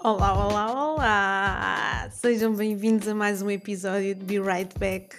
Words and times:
Olá, 0.00 0.46
olá, 0.46 0.92
olá! 0.92 2.10
Sejam 2.12 2.54
bem-vindos 2.54 3.08
a 3.08 3.14
mais 3.16 3.42
um 3.42 3.50
episódio 3.50 4.14
de 4.14 4.24
Be 4.24 4.38
Right 4.38 4.72
Back. 4.78 5.16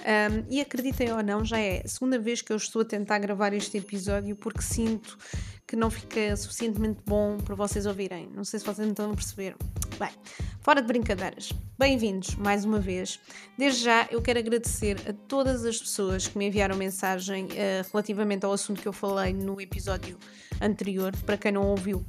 Um, 0.00 0.46
e 0.48 0.62
acreditem 0.62 1.12
ou 1.12 1.22
não, 1.22 1.44
já 1.44 1.58
é 1.58 1.82
a 1.84 1.88
segunda 1.88 2.18
vez 2.18 2.40
que 2.40 2.50
eu 2.50 2.56
estou 2.56 2.80
a 2.80 2.84
tentar 2.86 3.18
gravar 3.18 3.52
este 3.52 3.76
episódio 3.76 4.34
porque 4.34 4.62
sinto 4.62 5.18
que 5.66 5.76
não 5.76 5.90
fica 5.90 6.34
suficientemente 6.38 7.00
bom 7.04 7.36
para 7.36 7.54
vocês 7.54 7.84
ouvirem. 7.84 8.30
Não 8.34 8.44
sei 8.44 8.60
se 8.60 8.64
vocês 8.64 8.88
estão 8.88 9.10
a 9.10 9.14
perceber. 9.14 9.56
Bem, 9.98 10.10
fora 10.62 10.80
de 10.80 10.88
brincadeiras, 10.88 11.52
bem-vindos 11.78 12.34
mais 12.36 12.64
uma 12.64 12.80
vez. 12.80 13.20
Desde 13.58 13.84
já 13.84 14.08
eu 14.10 14.22
quero 14.22 14.38
agradecer 14.38 14.96
a 15.06 15.12
todas 15.12 15.66
as 15.66 15.78
pessoas 15.78 16.26
que 16.26 16.38
me 16.38 16.46
enviaram 16.46 16.76
mensagem 16.76 17.44
uh, 17.44 17.86
relativamente 17.92 18.46
ao 18.46 18.52
assunto 18.54 18.80
que 18.80 18.88
eu 18.88 18.92
falei 18.92 19.34
no 19.34 19.60
episódio 19.60 20.18
anterior. 20.62 21.14
Para 21.26 21.36
quem 21.36 21.52
não 21.52 21.66
ouviu, 21.66 22.04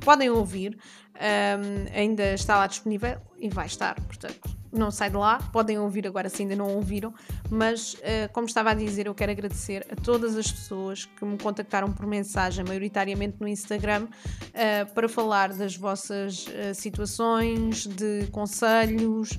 podem 0.00 0.30
ouvir. 0.30 0.78
Um, 1.20 1.94
ainda 1.94 2.32
está 2.32 2.56
lá 2.56 2.66
disponível 2.66 3.20
e 3.38 3.50
vai 3.50 3.66
estar, 3.66 3.94
portanto, 4.06 4.40
não 4.72 4.90
sai 4.90 5.10
de 5.10 5.16
lá. 5.16 5.38
Podem 5.52 5.78
ouvir 5.78 6.06
agora 6.06 6.28
se 6.28 6.42
ainda 6.42 6.56
não 6.56 6.68
ouviram, 6.74 7.12
mas 7.50 7.94
uh, 7.94 8.32
como 8.32 8.46
estava 8.46 8.70
a 8.70 8.74
dizer, 8.74 9.06
eu 9.06 9.14
quero 9.14 9.32
agradecer 9.32 9.86
a 9.90 9.96
todas 9.96 10.36
as 10.36 10.50
pessoas 10.50 11.04
que 11.04 11.24
me 11.24 11.36
contactaram 11.36 11.92
por 11.92 12.06
mensagem, 12.06 12.64
maioritariamente 12.64 13.36
no 13.40 13.48
Instagram, 13.48 14.04
uh, 14.04 14.94
para 14.94 15.08
falar 15.08 15.52
das 15.52 15.76
vossas 15.76 16.46
uh, 16.46 16.74
situações, 16.74 17.86
de 17.86 18.26
conselhos, 18.30 19.38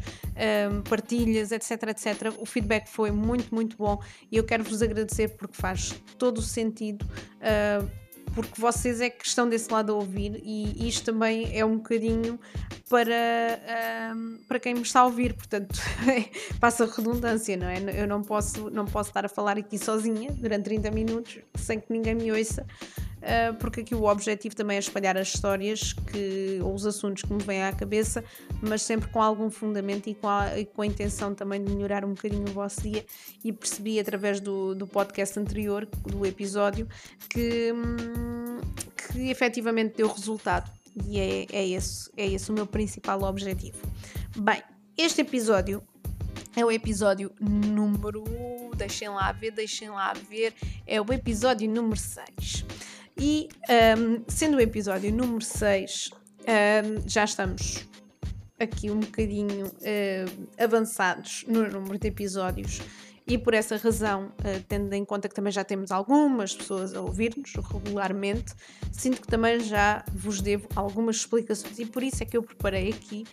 partilhas, 0.89 1.51
etc, 1.51 1.83
etc. 1.89 2.33
O 2.39 2.45
feedback 2.45 2.87
foi 2.87 3.11
muito, 3.11 3.53
muito 3.53 3.77
bom 3.77 3.99
e 4.31 4.37
eu 4.37 4.43
quero 4.43 4.63
vos 4.63 4.81
agradecer 4.81 5.29
porque 5.29 5.55
faz 5.55 5.93
todo 6.17 6.39
o 6.39 6.41
sentido 6.41 7.05
porque 8.33 8.59
vocês 8.59 9.01
é 9.01 9.09
que 9.09 9.25
estão 9.25 9.47
desse 9.47 9.71
lado 9.71 9.91
a 9.91 9.95
ouvir 9.95 10.41
e 10.43 10.87
isto 10.87 11.05
também 11.05 11.57
é 11.57 11.65
um 11.65 11.77
bocadinho 11.77 12.39
para, 12.89 14.13
um, 14.15 14.39
para 14.47 14.59
quem 14.59 14.73
me 14.73 14.81
está 14.81 15.01
a 15.01 15.05
ouvir, 15.05 15.33
portanto, 15.33 15.79
passa 16.59 16.85
redundância, 16.85 17.55
não 17.55 17.67
é? 17.67 17.77
Eu 18.01 18.07
não 18.07 18.21
posso, 18.21 18.69
não 18.69 18.85
posso 18.85 19.09
estar 19.09 19.25
a 19.25 19.29
falar 19.29 19.57
aqui 19.57 19.77
sozinha 19.77 20.31
durante 20.31 20.65
30 20.65 20.91
minutos 20.91 21.39
sem 21.55 21.79
que 21.79 21.91
ninguém 21.91 22.15
me 22.15 22.31
ouça. 22.31 22.65
Uh, 23.21 23.53
porque 23.59 23.81
aqui 23.81 23.93
o 23.93 24.05
objetivo 24.05 24.55
também 24.55 24.77
é 24.77 24.79
espalhar 24.79 25.15
as 25.15 25.27
histórias 25.27 25.93
que, 25.93 26.59
ou 26.63 26.73
os 26.73 26.87
assuntos 26.87 27.21
que 27.21 27.31
me 27.31 27.43
vêm 27.43 27.63
à 27.63 27.71
cabeça, 27.71 28.23
mas 28.61 28.81
sempre 28.81 29.09
com 29.09 29.21
algum 29.21 29.49
fundamento 29.51 30.09
e 30.09 30.15
com 30.15 30.27
a, 30.27 30.57
e 30.57 30.65
com 30.65 30.81
a 30.81 30.85
intenção 30.87 31.35
também 31.35 31.63
de 31.63 31.71
melhorar 31.71 32.03
um 32.03 32.13
bocadinho 32.13 32.43
o 32.49 32.51
vosso 32.51 32.81
dia. 32.81 33.05
E 33.43 33.53
percebi 33.53 33.99
através 33.99 34.39
do, 34.39 34.73
do 34.73 34.87
podcast 34.87 35.37
anterior, 35.39 35.85
do 35.85 36.25
episódio, 36.25 36.87
que, 37.29 37.71
hum, 37.71 38.59
que 38.97 39.29
efetivamente 39.29 39.97
deu 39.97 40.07
resultado. 40.07 40.71
E 41.05 41.19
é, 41.19 41.45
é, 41.51 41.67
esse, 41.69 42.09
é 42.17 42.25
esse 42.25 42.49
o 42.49 42.53
meu 42.53 42.65
principal 42.65 43.21
objetivo. 43.21 43.77
Bem, 44.35 44.63
este 44.97 45.21
episódio 45.21 45.83
é 46.55 46.65
o 46.65 46.71
episódio 46.71 47.31
número. 47.39 48.23
Deixem 48.75 49.09
lá 49.09 49.31
ver, 49.31 49.51
deixem 49.51 49.89
lá 49.89 50.11
ver. 50.13 50.53
É 50.87 50.99
o 50.99 51.13
episódio 51.13 51.69
número 51.69 51.99
6. 51.99 52.65
E 53.17 53.49
um, 53.97 54.23
sendo 54.27 54.57
o 54.57 54.61
episódio 54.61 55.13
número 55.13 55.43
6, 55.43 56.11
um, 56.41 57.07
já 57.07 57.23
estamos 57.23 57.87
aqui 58.59 58.91
um 58.91 58.99
bocadinho 58.99 59.67
uh, 59.67 60.47
avançados 60.57 61.45
no 61.47 61.67
número 61.69 61.97
de 61.97 62.07
episódios. 62.07 62.81
E 63.27 63.37
por 63.37 63.53
essa 63.53 63.77
razão, 63.77 64.27
uh, 64.39 64.63
tendo 64.67 64.93
em 64.93 65.05
conta 65.05 65.29
que 65.29 65.35
também 65.35 65.51
já 65.51 65.63
temos 65.63 65.91
algumas 65.91 66.55
pessoas 66.55 66.93
a 66.93 67.01
ouvir-nos 67.01 67.53
regularmente, 67.53 68.53
sinto 68.91 69.21
que 69.21 69.27
também 69.27 69.59
já 69.59 70.03
vos 70.11 70.41
devo 70.41 70.67
algumas 70.75 71.17
explicações. 71.17 71.79
E 71.79 71.85
por 71.85 72.03
isso 72.03 72.23
é 72.23 72.25
que 72.25 72.37
eu 72.37 72.43
preparei 72.43 72.89
aqui 72.89 73.25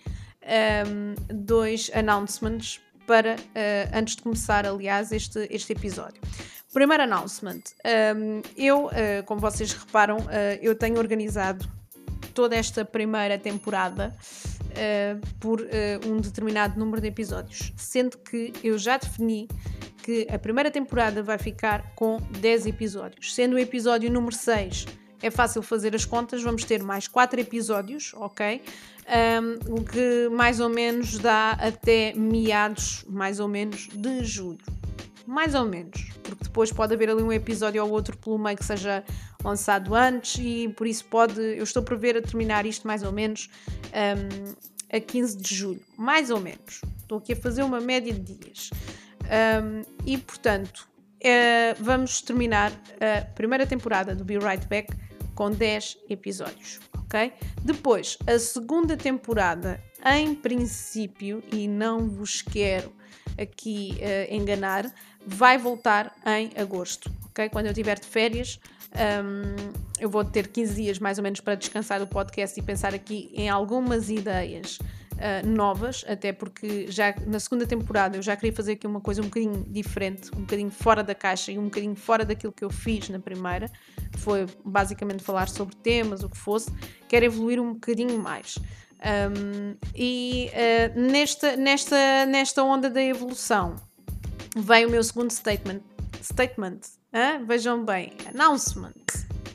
um, 0.87 1.15
dois 1.35 1.91
announcements 1.95 2.81
para 3.07 3.37
uh, 3.37 3.97
antes 3.97 4.17
de 4.17 4.23
começar, 4.23 4.67
aliás, 4.67 5.13
este, 5.13 5.47
este 5.51 5.73
episódio. 5.73 6.21
Primeiro 6.79 7.03
announcement. 7.03 7.63
Um, 8.15 8.41
eu, 8.57 8.87
uh, 8.87 8.91
como 9.27 9.41
vocês 9.41 9.73
reparam, 9.73 10.19
uh, 10.19 10.29
eu 10.63 10.77
tenho 10.77 10.97
organizado 10.99 11.69
toda 12.33 12.55
esta 12.55 12.85
primeira 12.85 13.37
temporada 13.37 14.17
uh, 14.71 15.27
por 15.41 15.61
um 16.07 16.19
determinado 16.19 16.79
número 16.79 17.03
de 17.03 17.09
episódios, 17.09 17.73
sendo 17.77 18.17
que 18.19 18.53
eu 18.63 18.79
já 18.79 18.97
defini 18.97 19.49
que 20.05 20.29
a 20.31 20.39
primeira 20.39 20.71
temporada 20.71 21.21
vai 21.21 21.37
ficar 21.37 21.97
com 21.97 22.19
10 22.39 22.67
episódios, 22.67 23.35
sendo 23.35 23.57
o 23.57 23.59
episódio 23.59 24.09
número 24.09 24.37
6 24.37 24.87
é 25.21 25.33
fácil 25.33 25.63
fazer 25.63 25.97
as 25.97 26.05
contas, 26.05 26.45
vamos 26.45 26.63
ter 26.63 26.81
mais 26.81 27.09
4 27.09 27.41
episódios, 27.41 28.15
ok? 28.15 28.63
Um, 29.09 29.81
o 29.81 29.83
que 29.83 30.29
mais 30.31 30.61
ou 30.61 30.69
menos 30.69 31.19
dá 31.19 31.55
até 31.55 32.13
meados, 32.15 33.05
mais 33.09 33.41
ou 33.41 33.49
menos, 33.49 33.89
de 33.89 34.23
julho 34.23 34.78
mais 35.29 35.55
ou 35.55 35.67
menos, 35.67 36.09
porque 36.23 36.45
depois 36.45 36.73
pode 36.73 36.95
haver 36.95 37.11
ali 37.11 37.23
um 37.23 37.31
episódio 37.31 37.85
ou 37.85 37.91
outro 37.91 38.17
pelo 38.17 38.39
meio 38.39 38.57
que 38.57 38.65
seja 38.65 39.05
lançado 39.45 39.95
antes 39.95 40.41
e 40.43 40.69
por 40.71 40.87
isso 40.87 41.05
pode, 41.05 41.39
eu 41.39 41.63
estou 41.63 41.83
a 41.83 41.85
prever 41.85 42.17
a 42.17 42.23
terminar 42.23 42.65
isto 42.65 42.87
mais 42.87 43.03
ou 43.03 43.13
menos 43.13 43.51
um, 43.93 44.55
a 44.91 44.99
15 44.99 45.37
de 45.37 45.55
julho, 45.55 45.83
mais 45.99 46.31
ou 46.31 46.41
menos. 46.41 46.81
Estou 46.97 47.19
aqui 47.19 47.35
a 47.35 47.37
fazer 47.37 47.63
uma 47.63 47.79
média 47.79 48.13
de 48.13 48.37
dias. 48.37 48.71
Um, 49.63 49.83
e 50.07 50.17
portanto, 50.17 50.89
uh, 51.19 51.77
vamos 51.79 52.23
terminar 52.23 52.73
a 52.99 53.21
primeira 53.27 53.67
temporada 53.67 54.15
do 54.15 54.25
Be 54.25 54.39
Right 54.39 54.67
Back 54.67 54.97
com 55.35 55.51
10 55.51 55.99
episódios, 56.09 56.81
ok? 57.05 57.35
Depois, 57.63 58.17
a 58.27 58.39
segunda 58.39 58.97
temporada, 58.97 59.79
em 60.07 60.35
princípio, 60.35 61.43
e 61.53 61.69
não 61.69 62.09
vos 62.09 62.41
quero 62.41 62.97
aqui 63.39 63.99
uh, 64.01 64.35
enganar, 64.35 64.93
vai 65.29 65.59
voltar 65.59 66.15
em 66.27 66.51
agosto, 66.61 67.11
ok? 67.27 67.51
Quando 67.51 67.67
eu 67.67 67.73
estiver 67.73 67.99
de 67.99 68.07
férias, 68.07 68.59
um, 69.23 69.73
eu 70.01 70.09
vou 70.09 70.25
ter 70.25 70.49
15 70.49 70.75
dias 70.75 70.99
mais 70.99 71.19
ou 71.19 71.23
menos 71.23 71.41
para 71.41 71.55
descansar 71.55 72.01
do 72.01 72.07
podcast 72.07 72.59
e 72.59 72.63
pensar 72.63 72.95
aqui 72.95 73.31
em 73.35 73.51
algumas 73.51 74.09
ideias 74.09 74.79
uh, 74.79 75.47
novas, 75.47 76.03
até 76.09 76.33
porque 76.33 76.91
já 76.91 77.15
na 77.27 77.39
segunda 77.39 77.67
temporada 77.67 78.17
eu 78.17 78.23
já 78.23 78.35
queria 78.37 78.55
fazer 78.55 78.73
aqui 78.73 78.87
uma 78.87 79.03
coisa 79.03 79.21
um 79.21 79.27
bocadinho 79.27 79.67
diferente, 79.69 80.31
um 80.35 80.41
bocadinho 80.41 80.71
fora 80.71 81.05
da 81.05 81.15
caixa 81.15 81.53
e 81.53 81.59
um 81.59 81.65
bocadinho 81.65 81.95
fora 81.95 82.25
daquilo 82.25 82.53
que 82.53 82.65
eu 82.65 82.71
fiz 82.71 83.11
na 83.11 83.19
primeira, 83.19 83.71
que 84.11 84.19
foi 84.19 84.47
basicamente 84.65 85.23
falar 85.23 85.49
sobre 85.49 85.77
temas, 85.77 86.23
o 86.23 86.29
que 86.31 86.39
fosse. 86.39 86.73
Quero 87.07 87.27
evoluir 87.27 87.61
um 87.61 87.75
bocadinho 87.75 88.19
mais. 88.19 88.59
Um, 88.99 89.77
e 89.95 90.51
uh, 90.55 90.99
nesta, 90.99 91.55
nesta, 91.55 92.27
nesta 92.27 92.65
onda 92.65 92.89
da 92.89 93.03
evolução 93.03 93.77
vem 94.63 94.87
o 94.87 94.91
meu 94.91 95.03
segundo 95.03 95.31
statement. 95.31 95.81
Statement. 96.23 96.81
Hã? 97.13 97.45
Vejam 97.45 97.85
bem. 97.85 98.13
Announcement. 98.35 98.93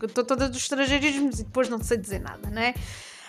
Estou 0.01 0.23
toda 0.23 0.49
dos 0.49 0.57
estrangeirismos 0.57 1.39
e 1.39 1.43
depois 1.43 1.69
não 1.69 1.81
sei 1.81 1.97
dizer 1.97 2.19
nada, 2.19 2.49
né? 2.49 2.73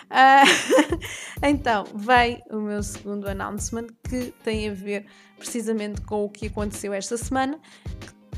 Uh, 0.05 0.99
então, 1.41 1.85
vem 1.95 2.43
o 2.49 2.57
meu 2.57 2.83
segundo 2.83 3.27
announcement 3.27 3.87
que 4.07 4.33
tem 4.43 4.69
a 4.69 4.73
ver 4.73 5.05
precisamente 5.37 6.01
com 6.01 6.25
o 6.25 6.29
que 6.29 6.47
aconteceu 6.47 6.93
esta 6.93 7.17
semana, 7.17 7.59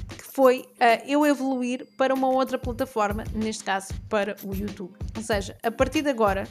que 0.10 0.24
foi 0.24 0.60
uh, 0.60 1.04
eu 1.08 1.26
evoluir 1.26 1.86
para 1.98 2.14
uma 2.14 2.30
outra 2.30 2.58
plataforma, 2.58 3.24
neste 3.34 3.64
caso 3.64 3.94
para 4.08 4.36
o 4.44 4.54
YouTube. 4.54 4.96
Ou 5.16 5.24
seja, 5.24 5.58
a 5.64 5.72
partir 5.72 6.02
de 6.04 6.10
agora, 6.10 6.48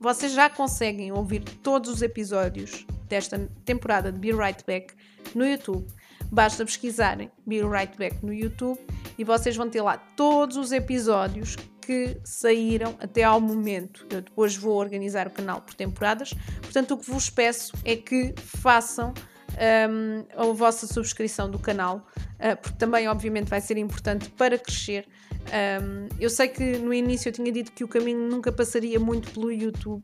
vocês 0.00 0.32
já 0.32 0.48
conseguem 0.48 1.12
ouvir 1.12 1.40
todos 1.62 1.90
os 1.90 2.02
episódios 2.02 2.86
desta 3.08 3.38
temporada 3.64 4.10
de 4.10 4.18
Be 4.18 4.32
Right 4.32 4.64
Back 4.66 4.94
no 5.34 5.46
YouTube. 5.46 5.86
Basta 6.30 6.64
pesquisarem 6.64 7.30
Be 7.46 7.62
Right 7.62 7.96
Back 7.96 8.24
no 8.24 8.32
YouTube 8.32 8.78
e 9.18 9.24
vocês 9.24 9.56
vão 9.56 9.68
ter 9.68 9.80
lá 9.80 9.96
todos 9.96 10.56
os 10.56 10.72
episódios 10.72 11.56
que 11.80 12.18
saíram 12.24 12.96
até 12.98 13.22
ao 13.22 13.40
momento. 13.40 14.06
Eu 14.10 14.20
depois 14.20 14.56
vou 14.56 14.76
organizar 14.76 15.28
o 15.28 15.30
canal 15.30 15.60
por 15.60 15.74
temporadas. 15.74 16.34
Portanto, 16.60 16.94
o 16.94 16.98
que 16.98 17.08
vos 17.08 17.30
peço 17.30 17.72
é 17.84 17.94
que 17.94 18.34
façam 18.36 19.14
um, 19.56 20.24
a 20.36 20.52
vossa 20.52 20.86
subscrição 20.86 21.50
do 21.50 21.58
canal, 21.58 22.06
uh, 22.16 22.56
porque 22.60 22.76
também, 22.76 23.08
obviamente, 23.08 23.48
vai 23.48 23.60
ser 23.60 23.78
importante 23.78 24.28
para 24.30 24.58
crescer 24.58 25.06
um, 25.46 26.08
eu 26.20 26.28
sei 26.28 26.48
que 26.48 26.78
no 26.78 26.92
início 26.92 27.28
eu 27.28 27.32
tinha 27.32 27.50
dito 27.52 27.72
que 27.72 27.84
o 27.84 27.88
caminho 27.88 28.28
nunca 28.28 28.50
passaria 28.50 28.98
muito 28.98 29.30
pelo 29.30 29.50
YouTube, 29.50 30.02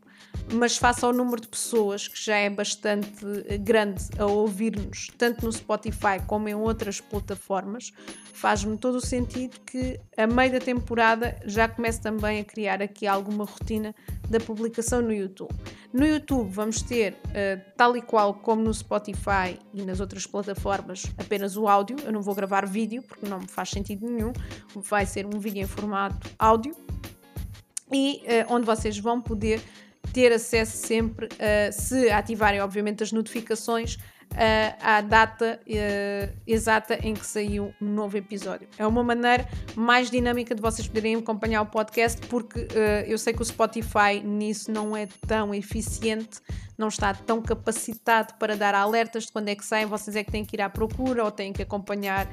mas 0.52 0.76
face 0.76 1.04
ao 1.04 1.12
número 1.12 1.40
de 1.40 1.48
pessoas 1.48 2.06
que 2.08 2.22
já 2.22 2.36
é 2.36 2.48
bastante 2.48 3.24
grande 3.60 4.04
a 4.18 4.26
ouvir-nos, 4.26 5.08
tanto 5.18 5.44
no 5.44 5.52
Spotify 5.52 6.20
como 6.26 6.48
em 6.48 6.54
outras 6.54 7.00
plataformas, 7.00 7.92
faz-me 8.32 8.76
todo 8.76 8.96
o 8.96 9.00
sentido 9.00 9.58
que 9.60 10.00
a 10.16 10.26
meio 10.26 10.52
da 10.52 10.60
temporada 10.60 11.36
já 11.44 11.68
comece 11.68 12.00
também 12.00 12.40
a 12.40 12.44
criar 12.44 12.82
aqui 12.82 13.06
alguma 13.06 13.44
rotina 13.44 13.94
da 14.28 14.40
publicação 14.40 15.02
no 15.02 15.12
YouTube. 15.12 15.54
No 15.92 16.06
YouTube 16.06 16.48
vamos 16.50 16.80
ter, 16.80 17.12
uh, 17.12 17.72
tal 17.76 17.96
e 17.96 18.00
qual 18.00 18.32
como 18.34 18.62
no 18.62 18.72
Spotify 18.72 19.58
e 19.74 19.82
nas 19.82 20.00
outras 20.00 20.26
plataformas, 20.26 21.04
apenas 21.18 21.56
o 21.56 21.68
áudio. 21.68 21.96
Eu 22.04 22.12
não 22.12 22.22
vou 22.22 22.34
gravar 22.34 22.66
vídeo 22.66 23.02
porque 23.02 23.28
não 23.28 23.40
me 23.40 23.48
faz 23.48 23.70
sentido 23.70 24.08
nenhum. 24.08 24.32
Vai 24.74 25.04
ser 25.04 25.26
um 25.26 25.38
vídeo 25.38 25.62
em 25.62 25.66
formato 25.66 26.30
áudio 26.38 26.74
e 27.92 28.22
uh, 28.24 28.54
onde 28.54 28.64
vocês 28.64 28.98
vão 28.98 29.20
poder 29.20 29.60
ter 30.12 30.32
acesso 30.32 30.76
sempre, 30.76 31.26
uh, 31.26 31.72
se 31.72 32.10
ativarem, 32.10 32.60
obviamente, 32.60 33.02
as 33.02 33.12
notificações, 33.12 33.98
uh, 34.32 34.76
à 34.80 35.00
data 35.00 35.60
uh, 35.66 36.38
exata 36.46 36.98
em 37.02 37.14
que 37.14 37.26
saiu 37.26 37.72
um 37.80 37.88
novo 37.88 38.16
episódio. 38.16 38.68
É 38.78 38.86
uma 38.86 39.02
maneira 39.02 39.48
mais 39.74 40.10
dinâmica 40.10 40.54
de 40.54 40.60
vocês 40.60 40.86
poderem 40.86 41.16
acompanhar 41.16 41.62
o 41.62 41.66
podcast, 41.66 42.20
porque 42.26 42.60
uh, 42.60 43.06
eu 43.06 43.18
sei 43.18 43.32
que 43.32 43.42
o 43.42 43.44
Spotify 43.44 44.20
nisso 44.24 44.70
não 44.70 44.96
é 44.96 45.06
tão 45.26 45.54
eficiente, 45.54 46.40
não 46.76 46.88
está 46.88 47.14
tão 47.14 47.40
capacitado 47.40 48.34
para 48.34 48.56
dar 48.56 48.74
alertas 48.74 49.26
de 49.26 49.32
quando 49.32 49.48
é 49.48 49.54
que 49.54 49.64
saem, 49.64 49.86
vocês 49.86 50.16
é 50.16 50.24
que 50.24 50.30
têm 50.30 50.44
que 50.44 50.56
ir 50.56 50.60
à 50.60 50.70
procura 50.70 51.24
ou 51.24 51.30
têm 51.30 51.52
que 51.52 51.62
acompanhar 51.62 52.28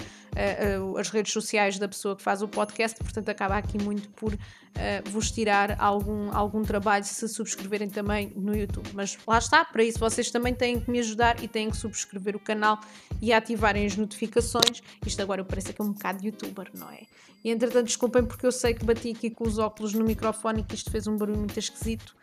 as 0.98 1.10
redes 1.10 1.34
sociais 1.34 1.78
da 1.78 1.88
pessoa 1.88 2.16
que 2.16 2.22
faz 2.22 2.42
o 2.42 2.48
podcast, 2.48 2.98
portanto 3.04 3.30
acaba 3.30 3.58
aqui 3.58 3.78
muito 3.78 4.10
por 4.12 4.38
vos 5.06 5.32
tirar 5.32 5.76
algum, 5.80 6.34
algum 6.34 6.64
trabalho 6.64 7.04
se 7.04 7.28
subscreverem 7.28 7.90
também 7.90 8.32
no 8.36 8.56
YouTube. 8.56 8.90
Mas 8.94 9.18
lá 9.28 9.38
está, 9.38 9.66
para 9.66 9.84
isso 9.84 10.00
vocês 10.00 10.32
também 10.32 10.54
têm 10.54 10.80
que 10.80 10.90
me 10.90 11.00
ajudar 11.00 11.44
e 11.44 11.48
têm 11.48 11.70
que 11.70 11.78
subscrever 11.78 12.36
o 12.36 12.40
canal 12.40 12.80
e 13.22 13.34
ativarem 13.34 13.86
as 13.86 13.98
notificações. 13.98 14.82
Isto 15.06 15.22
agora 15.22 15.44
parece 15.44 15.74
que 15.74 15.82
é 15.82 15.84
um 15.84 15.92
bocado 15.92 16.26
youtuber, 16.26 16.70
não 16.74 16.90
é? 16.90 17.02
E 17.44 17.52
entretanto, 17.52 17.86
desculpem 17.86 18.26
porque 18.26 18.46
eu 18.46 18.52
sei 18.52 18.74
que 18.74 18.86
bati 18.86 19.12
aqui 19.12 19.30
com 19.30 19.48
os 19.48 19.58
óculos 19.58 19.94
no 19.94 20.04
microfone 20.04 20.62
e 20.62 20.64
que 20.64 20.76
isto 20.76 20.92
fez 20.92 21.08
um 21.08 21.18
barulho 21.18 21.40
muito 21.40 21.58
esquisito. 21.58 22.16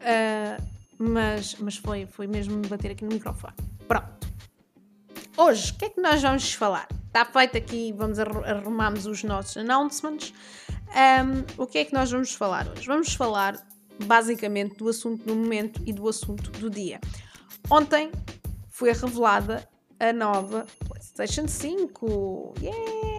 Uh, 0.00 0.83
mas, 0.98 1.56
mas 1.56 1.76
foi, 1.76 2.06
foi 2.06 2.26
mesmo 2.26 2.60
bater 2.68 2.92
aqui 2.92 3.04
no 3.04 3.12
microfone. 3.12 3.54
Pronto. 3.86 4.28
Hoje, 5.36 5.72
o 5.72 5.74
que 5.76 5.86
é 5.86 5.90
que 5.90 6.00
nós 6.00 6.22
vamos 6.22 6.52
falar? 6.54 6.88
Está 7.06 7.24
feito 7.24 7.56
aqui, 7.56 7.92
vamos 7.92 8.18
arrumarmos 8.18 9.06
os 9.06 9.22
nossos 9.24 9.56
announcements. 9.56 10.32
Um, 10.90 11.62
o 11.62 11.66
que 11.66 11.78
é 11.78 11.84
que 11.84 11.92
nós 11.92 12.10
vamos 12.10 12.34
falar 12.34 12.68
hoje? 12.68 12.86
Vamos 12.86 13.14
falar 13.14 13.56
basicamente 14.04 14.76
do 14.76 14.88
assunto 14.88 15.24
do 15.24 15.34
momento 15.34 15.80
e 15.86 15.92
do 15.92 16.08
assunto 16.08 16.50
do 16.52 16.70
dia. 16.70 17.00
Ontem 17.70 18.10
foi 18.68 18.92
revelada 18.92 19.68
a 19.98 20.12
nova 20.12 20.66
PlayStation 20.86 21.48
5. 21.48 22.54
Yeah! 22.60 23.13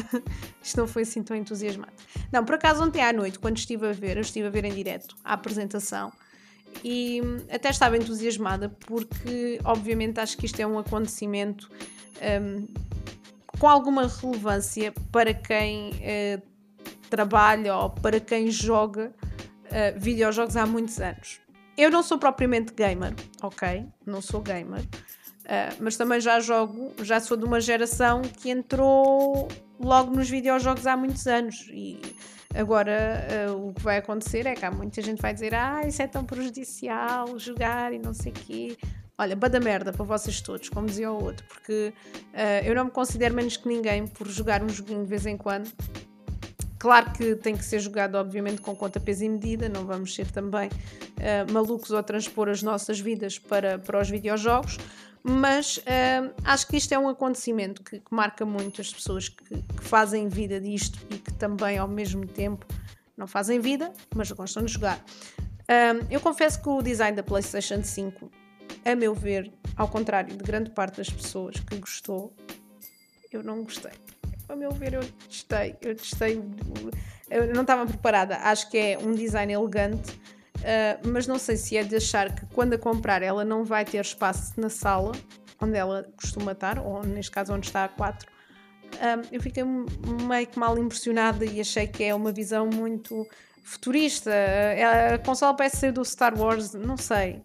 Isto 0.62 0.78
não 0.78 0.86
foi 0.86 1.02
assim 1.02 1.22
tão 1.22 1.36
entusiasmante. 1.36 1.92
Não, 2.30 2.44
por 2.44 2.54
acaso 2.54 2.82
ontem 2.82 3.02
à 3.02 3.12
noite, 3.12 3.38
quando 3.38 3.56
estive 3.56 3.88
a 3.88 3.92
ver, 3.92 4.16
eu 4.16 4.22
estive 4.22 4.46
a 4.46 4.50
ver 4.50 4.64
em 4.64 4.74
direto 4.74 5.16
a 5.24 5.34
apresentação 5.34 6.12
e 6.84 7.20
até 7.50 7.68
estava 7.68 7.96
entusiasmada 7.96 8.68
porque, 8.86 9.60
obviamente, 9.64 10.20
acho 10.20 10.36
que 10.36 10.46
isto 10.46 10.60
é 10.60 10.66
um 10.66 10.78
acontecimento 10.78 11.70
um, 12.40 12.66
com 13.58 13.68
alguma 13.68 14.06
relevância 14.06 14.92
para 15.10 15.34
quem 15.34 15.90
uh, 15.90 16.42
trabalha 17.10 17.76
ou 17.76 17.90
para 17.90 18.18
quem 18.18 18.50
joga 18.50 19.12
uh, 19.66 19.98
videojogos 19.98 20.56
há 20.56 20.66
muitos 20.66 20.98
anos. 21.00 21.40
Eu 21.76 21.90
não 21.90 22.02
sou 22.02 22.18
propriamente 22.18 22.72
gamer, 22.72 23.14
ok? 23.42 23.86
Não 24.04 24.20
sou 24.20 24.40
gamer. 24.40 24.80
Uh, 24.80 25.76
mas 25.80 25.96
também 25.96 26.20
já 26.20 26.38
jogo, 26.40 26.92
já 27.02 27.20
sou 27.20 27.36
de 27.36 27.44
uma 27.44 27.60
geração 27.60 28.22
que 28.22 28.50
entrou 28.50 29.48
logo 29.86 30.14
nos 30.14 30.28
videojogos 30.28 30.86
há 30.86 30.96
muitos 30.96 31.26
anos. 31.26 31.68
E 31.72 31.98
agora 32.54 33.26
uh, 33.50 33.68
o 33.68 33.74
que 33.74 33.82
vai 33.82 33.98
acontecer 33.98 34.46
é 34.46 34.54
que 34.54 34.64
há 34.64 34.70
muita 34.70 35.02
gente 35.02 35.20
vai 35.20 35.32
dizer: 35.34 35.54
Ah, 35.54 35.82
isso 35.86 36.02
é 36.02 36.06
tão 36.06 36.24
prejudicial 36.24 37.38
jogar 37.38 37.92
e 37.92 37.98
não 37.98 38.14
sei 38.14 38.32
o 38.32 38.34
quê. 38.34 38.76
Olha, 39.18 39.36
bada 39.36 39.60
merda 39.60 39.92
para 39.92 40.04
vocês 40.04 40.40
todos, 40.40 40.68
como 40.68 40.86
dizia 40.86 41.10
o 41.12 41.22
outro, 41.22 41.46
porque 41.46 41.92
uh, 42.32 42.64
eu 42.64 42.74
não 42.74 42.86
me 42.86 42.90
considero 42.90 43.34
menos 43.34 43.56
que 43.56 43.68
ninguém 43.68 44.06
por 44.06 44.28
jogar 44.28 44.62
um 44.62 44.68
joguinho 44.68 45.02
de 45.02 45.08
vez 45.08 45.26
em 45.26 45.36
quando. 45.36 45.70
Claro 46.82 47.12
que 47.12 47.36
tem 47.36 47.56
que 47.56 47.64
ser 47.64 47.78
jogado, 47.78 48.16
obviamente, 48.16 48.60
com 48.60 48.74
conta, 48.74 48.98
peso 48.98 49.22
e 49.22 49.28
medida, 49.28 49.68
não 49.68 49.84
vamos 49.84 50.12
ser 50.12 50.28
também 50.32 50.68
uh, 50.68 51.52
malucos 51.52 51.92
ou 51.92 52.02
transpor 52.02 52.48
as 52.48 52.60
nossas 52.60 52.98
vidas 52.98 53.38
para, 53.38 53.78
para 53.78 54.00
os 54.00 54.10
videojogos, 54.10 54.78
mas 55.22 55.78
uh, 55.78 56.32
acho 56.44 56.66
que 56.66 56.76
isto 56.76 56.92
é 56.92 56.98
um 56.98 57.08
acontecimento 57.08 57.82
que, 57.82 58.00
que 58.00 58.14
marca 58.14 58.44
muito 58.44 58.80
as 58.80 58.92
pessoas 58.92 59.28
que, 59.28 59.44
que, 59.44 59.82
fazem 59.82 60.28
vida 60.28 60.60
disto 60.60 60.98
e 61.10 61.18
que 61.18 61.32
também, 61.34 61.78
ao 61.78 61.88
mesmo 61.88 62.26
tempo, 62.26 62.66
não 63.16 63.26
fazem 63.26 63.60
vida, 63.60 63.92
mas 64.14 64.30
gostam 64.32 64.64
de 64.64 64.72
jogar. 64.72 64.98
Uh, 64.98 66.06
eu 66.10 66.20
confesso 66.20 66.60
que 66.60 66.68
o 66.68 66.82
design 66.82 67.16
da 67.16 67.22
PlayStation 67.22 67.82
5, 67.82 68.30
a 68.84 68.94
meu 68.94 69.14
ver, 69.14 69.52
ao 69.76 69.88
contrário 69.88 70.36
de 70.36 70.42
grande 70.42 70.70
parte 70.70 70.96
das 70.96 71.10
pessoas 71.10 71.60
que 71.60 71.76
gostou, 71.76 72.34
eu 73.30 73.42
não 73.42 73.62
gostei 73.62 73.92
a 74.52 74.56
meu 74.56 74.70
ver, 74.70 74.94
eu 74.94 75.02
testei. 75.28 75.74
Eu 75.80 75.96
testei. 75.96 76.42
Eu 77.30 77.54
não 77.54 77.62
estava 77.62 77.86
preparada. 77.86 78.36
Acho 78.36 78.70
que 78.70 78.76
é 78.76 78.98
um 78.98 79.12
design 79.12 79.52
elegante, 79.52 80.20
uh, 80.62 81.08
mas 81.08 81.26
não 81.26 81.38
sei 81.38 81.56
se 81.56 81.76
é 81.76 81.82
de 81.82 81.96
achar 81.96 82.34
que 82.34 82.46
quando 82.46 82.74
a 82.74 82.78
comprar 82.78 83.22
ela 83.22 83.44
não 83.44 83.64
vai 83.64 83.84
ter 83.84 84.00
espaço 84.00 84.58
na 84.60 84.68
sala 84.68 85.12
onde 85.60 85.76
ela 85.76 86.06
costuma 86.16 86.52
estar, 86.52 86.78
ou 86.78 87.04
neste 87.04 87.30
caso 87.30 87.52
onde 87.54 87.66
está 87.66 87.84
a 87.84 87.88
4. 87.88 88.28
Uh, 88.94 89.26
eu 89.30 89.40
fiquei 89.40 89.62
meio 89.64 90.46
que 90.46 90.58
mal 90.58 90.76
impressionada 90.76 91.44
e 91.44 91.60
achei 91.60 91.86
que 91.86 92.02
é 92.02 92.14
uma 92.14 92.32
visão 92.32 92.66
muito 92.66 93.26
futurista. 93.62 94.30
A 95.14 95.18
consola 95.18 95.54
parece 95.54 95.76
ser 95.76 95.92
do 95.92 96.04
Star 96.04 96.38
Wars, 96.38 96.74
não 96.74 96.96
sei. 96.96 97.42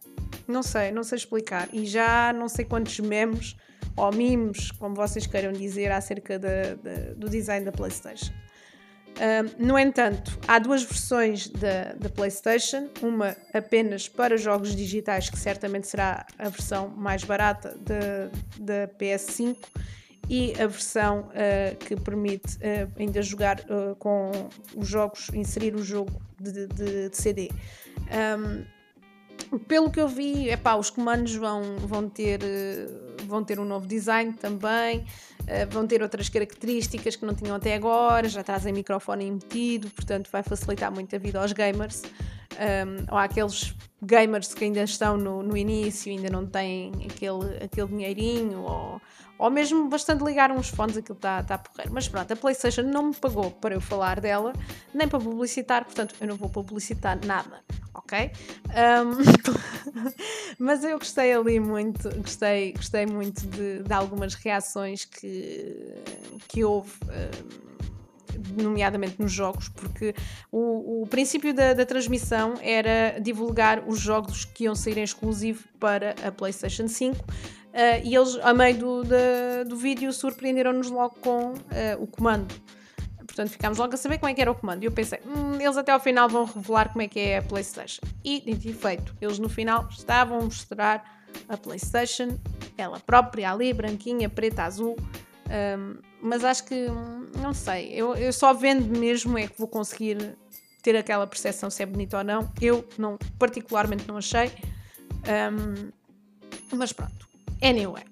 Não 0.48 0.64
sei, 0.64 0.92
não 0.92 1.04
sei 1.04 1.18
explicar. 1.18 1.70
E 1.72 1.86
já 1.86 2.34
não 2.34 2.50
sei 2.50 2.66
quantos 2.66 3.00
memes 3.00 3.56
ou 3.96 4.12
memes, 4.14 4.72
como 4.72 4.96
vocês 4.96 5.26
queiram 5.26 5.52
dizer, 5.52 5.92
acerca 5.92 6.38
de, 6.40 6.76
do 7.16 7.30
design 7.30 7.66
da 7.66 7.72
PlayStation. 7.72 8.32
No 9.58 9.78
entanto, 9.78 10.38
há 10.48 10.60
duas 10.60 10.84
versões 10.84 11.48
da, 11.48 11.94
da 11.94 12.10
PlayStation, 12.10 12.90
uma 13.02 13.36
apenas 13.54 14.08
para 14.08 14.38
jogos 14.38 14.76
digitais, 14.76 15.30
que 15.30 15.38
certamente 15.40 15.88
será 15.88 16.26
a 16.38 16.50
versão 16.50 16.90
mais 16.90 17.24
barata 17.24 17.78
da 18.60 18.88
PS5, 19.00 19.58
e 20.30 20.54
a 20.62 20.68
versão 20.68 21.30
uh, 21.30 21.76
que 21.78 21.96
permite 21.96 22.58
uh, 22.58 22.92
ainda 22.98 23.22
jogar 23.22 23.60
uh, 23.62 23.96
com 23.96 24.32
os 24.76 24.88
jogos, 24.88 25.30
inserir 25.34 25.74
o 25.76 25.84
jogo 25.84 26.22
de, 26.40 26.68
de, 26.68 27.10
de 27.10 27.18
CD. 27.18 27.50
Um, 28.12 28.77
pelo 29.68 29.90
que 29.90 30.00
eu 30.00 30.08
vi, 30.08 30.50
epá, 30.50 30.76
os 30.76 30.90
comandos 30.90 31.36
vão, 31.36 31.78
vão, 31.78 32.10
ter, 32.10 32.42
eh, 32.44 32.88
vão 33.26 33.44
ter 33.44 33.60
um 33.60 33.66
novo 33.66 33.88
design 33.88 34.34
também, 34.34 35.06
eh, 35.46 35.66
vão 35.66 35.88
ter 35.88 36.02
outras 36.02 36.30
características 36.30 37.16
que 37.16 37.26
não 37.26 37.34
tinham 37.34 37.56
até 37.56 37.76
agora, 37.76 38.28
já 38.28 38.44
trazem 38.44 38.74
microfone 38.74 39.26
embutido, 39.26 39.90
portanto 39.90 40.30
vai 40.32 40.44
facilitar 40.44 40.92
muito 40.92 41.16
a 41.16 41.20
vida 41.20 41.40
aos 41.40 41.54
gamers. 41.54 42.04
Um, 42.58 43.06
ou 43.12 43.18
àqueles 43.18 43.76
gamers 44.02 44.54
que 44.54 44.64
ainda 44.64 44.84
estão 44.84 45.16
no, 45.18 45.44
no 45.44 45.56
início, 45.56 46.12
ainda 46.12 46.30
não 46.30 46.46
têm 46.46 46.92
aquele, 47.10 47.64
aquele 47.64 47.88
dinheirinho, 47.88 48.62
ou, 48.62 49.02
ou 49.38 49.50
mesmo 49.50 49.88
bastante 49.90 50.24
ligar 50.24 50.52
uns 50.52 50.70
fones, 50.70 50.98
aquilo 50.98 51.18
está 51.18 51.44
tá 51.44 51.56
a 51.56 51.58
porrer. 51.58 51.92
Mas 51.92 52.08
pronto, 52.08 52.32
a 52.32 52.36
PlayStation 52.36 52.84
não 52.84 53.08
me 53.08 53.16
pagou 53.16 53.52
para 53.52 53.76
eu 53.76 53.82
falar 53.82 54.20
dela, 54.20 54.54
nem 54.94 55.08
para 55.08 55.20
publicitar, 55.20 55.86
portanto 55.86 56.16
eu 56.20 56.28
não 56.28 56.36
vou 56.36 56.50
publicitar 56.50 57.20
nada 57.26 57.64
ok? 57.98 58.32
Um, 58.70 60.12
mas 60.58 60.84
eu 60.84 60.98
gostei 60.98 61.34
ali 61.34 61.60
muito, 61.60 62.10
gostei, 62.22 62.74
gostei 62.74 63.06
muito 63.06 63.46
de, 63.48 63.84
de 63.84 63.94
algumas 63.94 64.34
reações 64.36 65.04
que, 65.04 65.96
que 66.48 66.64
houve. 66.64 66.94
Um, 67.04 67.97
nomeadamente 68.62 69.16
nos 69.20 69.32
jogos, 69.32 69.70
porque 69.70 70.14
o, 70.52 71.04
o 71.04 71.08
princípio 71.08 71.54
da, 71.54 71.74
da, 71.74 71.86
transmissão 71.86 72.56
era 72.62 73.20
divulgar 73.20 73.84
os 73.88 74.00
jogos 74.00 74.46
que 74.46 74.66
iam 74.66 74.76
sair 74.76 74.98
em 74.98 75.04
exclusivo 75.04 75.64
para 75.80 76.16
a 76.26 76.32
PlayStation 76.32 76.88
5. 76.88 77.18
Uh, 77.18 77.24
e 78.04 78.16
eles, 78.16 78.40
a 78.42 78.54
meio 78.54 78.78
do, 78.78 79.04
da, 79.04 79.64
do 79.68 79.76
vídeo, 79.76 80.12
surpreenderam-nos 80.12 80.90
logo 80.90 81.16
com 81.20 81.52
uh, 81.52 81.56
o 82.00 82.08
comando 82.08 82.54
Portanto, 83.38 83.52
ficámos 83.52 83.78
logo 83.78 83.94
a 83.94 83.98
saber 83.98 84.18
como 84.18 84.32
é 84.32 84.34
que 84.34 84.42
era 84.42 84.50
o 84.50 84.56
comando. 84.56 84.82
E 84.82 84.88
eu 84.88 84.92
pensei, 84.92 85.20
hum, 85.24 85.62
eles 85.62 85.78
até 85.78 85.92
ao 85.92 86.00
final 86.00 86.28
vão 86.28 86.46
revelar 86.46 86.90
como 86.90 87.04
é 87.04 87.08
que 87.08 87.20
é 87.20 87.38
a 87.38 87.42
PlayStation. 87.44 88.02
E, 88.24 88.40
de 88.56 88.74
feito, 88.74 89.16
eles 89.22 89.38
no 89.38 89.48
final 89.48 89.88
estavam 89.92 90.40
a 90.40 90.44
mostrar 90.44 91.20
a 91.48 91.56
PlayStation, 91.56 92.40
ela 92.76 93.00
própria 93.00 93.52
ali, 93.52 93.72
branquinha, 93.74 94.28
preta, 94.28 94.64
azul. 94.64 94.96
Um, 95.50 95.98
mas 96.22 96.44
acho 96.44 96.66
que, 96.66 96.90
hum, 96.90 97.28
não 97.42 97.54
sei, 97.54 97.90
eu, 97.94 98.16
eu 98.16 98.34
só 98.34 98.54
vendo 98.54 98.98
mesmo 98.98 99.38
é 99.38 99.48
que 99.48 99.58
vou 99.58 99.68
conseguir 99.68 100.38
ter 100.82 100.96
aquela 100.96 101.28
percepção 101.28 101.70
se 101.70 101.84
é 101.84 101.86
bonito 101.86 102.16
ou 102.16 102.24
não. 102.24 102.52
Eu, 102.62 102.88
não, 102.98 103.18
particularmente, 103.38 104.08
não 104.08 104.18
achei. 104.18 104.52
Um, 105.28 105.92
mas 106.76 106.94
pronto. 106.94 107.28
Anyway. 107.62 108.04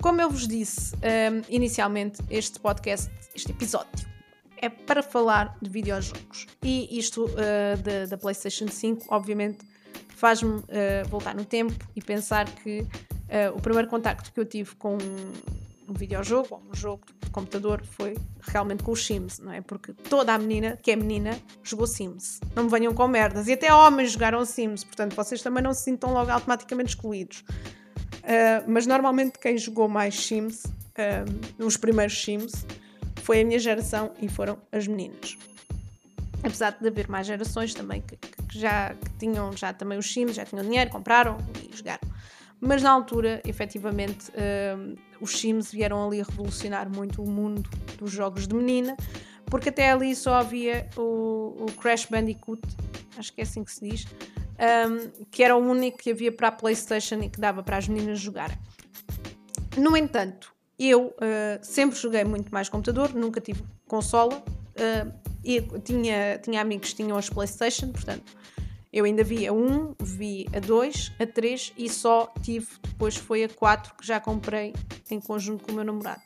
Como 0.00 0.20
eu 0.20 0.30
vos 0.30 0.46
disse 0.46 0.94
um, 0.94 1.42
inicialmente, 1.48 2.22
este 2.30 2.60
podcast, 2.60 3.10
este 3.34 3.50
episódio, 3.50 4.06
é 4.58 4.68
para 4.68 5.02
falar 5.02 5.56
de 5.60 5.68
videojogos. 5.68 6.46
E 6.62 6.96
isto 6.96 7.24
uh, 7.24 8.08
da, 8.08 8.16
PlayStation 8.16 8.68
5, 8.68 9.06
obviamente, 9.08 9.66
faz-me 10.08 10.58
uh, 10.58 10.64
voltar 11.08 11.34
no 11.34 11.44
tempo 11.44 11.74
e 11.94 12.00
pensar 12.00 12.48
que 12.48 12.80
uh, 12.80 13.56
o 13.56 13.60
primeiro 13.60 13.88
contacto 13.88 14.32
que 14.32 14.38
eu 14.38 14.44
tive 14.44 14.74
com, 14.76 14.96
um 15.88 15.94
videojogo 15.94 16.48
ou 16.50 16.62
um 16.70 16.74
jogo 16.74 17.04
de 17.22 17.30
computador 17.30 17.82
foi 17.84 18.16
realmente 18.40 18.82
com 18.82 18.92
os 18.92 19.04
Sims, 19.04 19.38
não 19.38 19.52
é? 19.52 19.60
Porque 19.60 19.92
toda 19.92 20.34
a 20.34 20.38
menina 20.38 20.76
que 20.76 20.90
é 20.90 20.96
menina 20.96 21.38
jogou 21.62 21.86
Sims. 21.86 22.40
Não 22.54 22.64
me 22.64 22.70
venham 22.70 22.92
com 22.94 23.06
merdas. 23.08 23.46
E 23.48 23.52
até 23.52 23.72
homens 23.72 24.12
jogaram 24.12 24.44
Sims, 24.44 24.84
portanto 24.84 25.14
vocês 25.14 25.42
também 25.42 25.62
não 25.62 25.72
se 25.72 25.84
sintam 25.84 26.12
logo 26.12 26.30
automaticamente 26.30 26.90
excluídos. 26.90 27.40
Uh, 27.40 28.64
mas 28.66 28.86
normalmente 28.86 29.38
quem 29.38 29.56
jogou 29.56 29.88
mais 29.88 30.14
Sims, 30.14 30.64
uh, 30.64 31.64
os 31.64 31.76
primeiros 31.76 32.20
Sims, 32.20 32.66
foi 33.22 33.40
a 33.40 33.44
minha 33.44 33.58
geração 33.58 34.12
e 34.20 34.28
foram 34.28 34.58
as 34.72 34.86
meninas. 34.86 35.36
Apesar 36.42 36.70
de 36.70 36.86
haver 36.86 37.08
mais 37.08 37.26
gerações 37.26 37.74
também 37.74 38.00
que, 38.00 38.16
que 38.16 38.58
já 38.58 38.94
que 38.94 39.10
tinham 39.18 39.52
já 39.56 39.72
também 39.72 39.98
os 39.98 40.12
Sims, 40.12 40.36
já 40.36 40.44
tinham 40.44 40.64
dinheiro, 40.64 40.90
compraram 40.90 41.36
e 41.62 41.76
jogaram. 41.76 42.15
Mas 42.60 42.82
na 42.82 42.90
altura, 42.90 43.42
efetivamente, 43.44 44.30
uh, 44.30 44.96
os 45.20 45.38
Sims 45.38 45.70
vieram 45.70 46.06
ali 46.06 46.22
revolucionar 46.22 46.88
muito 46.88 47.22
o 47.22 47.28
mundo 47.28 47.68
dos 47.98 48.10
jogos 48.10 48.46
de 48.46 48.54
menina, 48.54 48.96
porque 49.46 49.68
até 49.68 49.90
ali 49.90 50.14
só 50.16 50.34
havia 50.34 50.88
o, 50.96 51.64
o 51.64 51.66
Crash 51.80 52.06
Bandicoot, 52.06 52.62
acho 53.18 53.32
que 53.32 53.40
é 53.40 53.44
assim 53.44 53.62
que 53.62 53.72
se 53.72 53.88
diz, 53.88 54.06
um, 54.88 55.24
que 55.30 55.42
era 55.42 55.54
o 55.54 55.60
único 55.60 55.98
que 55.98 56.10
havia 56.10 56.32
para 56.32 56.48
a 56.48 56.52
PlayStation 56.52 57.16
e 57.16 57.28
que 57.28 57.38
dava 57.38 57.62
para 57.62 57.76
as 57.76 57.88
meninas 57.88 58.18
jogarem. 58.18 58.56
No 59.76 59.96
entanto, 59.96 60.52
eu 60.78 61.08
uh, 61.08 61.14
sempre 61.62 61.98
joguei 61.98 62.24
muito 62.24 62.50
mais 62.50 62.68
computador, 62.68 63.14
nunca 63.14 63.40
tive 63.40 63.62
consola. 63.86 64.42
Uh, 64.76 65.26
e 65.46 65.60
tinha, 65.84 66.38
tinha 66.38 66.60
amigos 66.60 66.90
que 66.90 66.96
tinham 66.96 67.16
as 67.16 67.30
PlayStation, 67.30 67.92
portanto, 67.92 68.32
eu 68.96 69.04
ainda 69.04 69.22
vi 69.22 69.46
a 69.46 69.52
1, 69.52 69.96
vi 70.00 70.46
a 70.56 70.58
2, 70.58 71.12
a 71.20 71.26
3 71.26 71.74
e 71.76 71.86
só 71.86 72.32
tive, 72.40 72.66
depois 72.82 73.14
foi 73.14 73.44
a 73.44 73.48
4 73.48 73.94
que 73.94 74.06
já 74.06 74.18
comprei 74.18 74.72
em 75.10 75.20
conjunto 75.20 75.64
com 75.64 75.72
o 75.72 75.74
meu 75.74 75.84
namorado. 75.84 76.22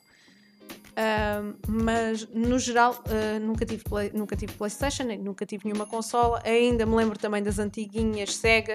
Uh, 0.91 1.59
mas 1.67 2.29
no 2.29 2.61
geral 2.61 2.93
uh, 2.93 3.41
nunca, 3.41 3.67
tive 3.67 3.83
play, 3.83 4.13
nunca 4.15 4.37
tive 4.37 4.53
Playstation, 4.53 5.03
nunca 5.19 5.45
tive 5.45 5.65
nenhuma 5.65 5.85
consola. 5.85 6.41
Ainda 6.45 6.87
me 6.87 6.95
lembro 6.95 7.19
também 7.19 7.43
das 7.43 7.59
antiguinhas 7.59 8.37
Sega, 8.37 8.75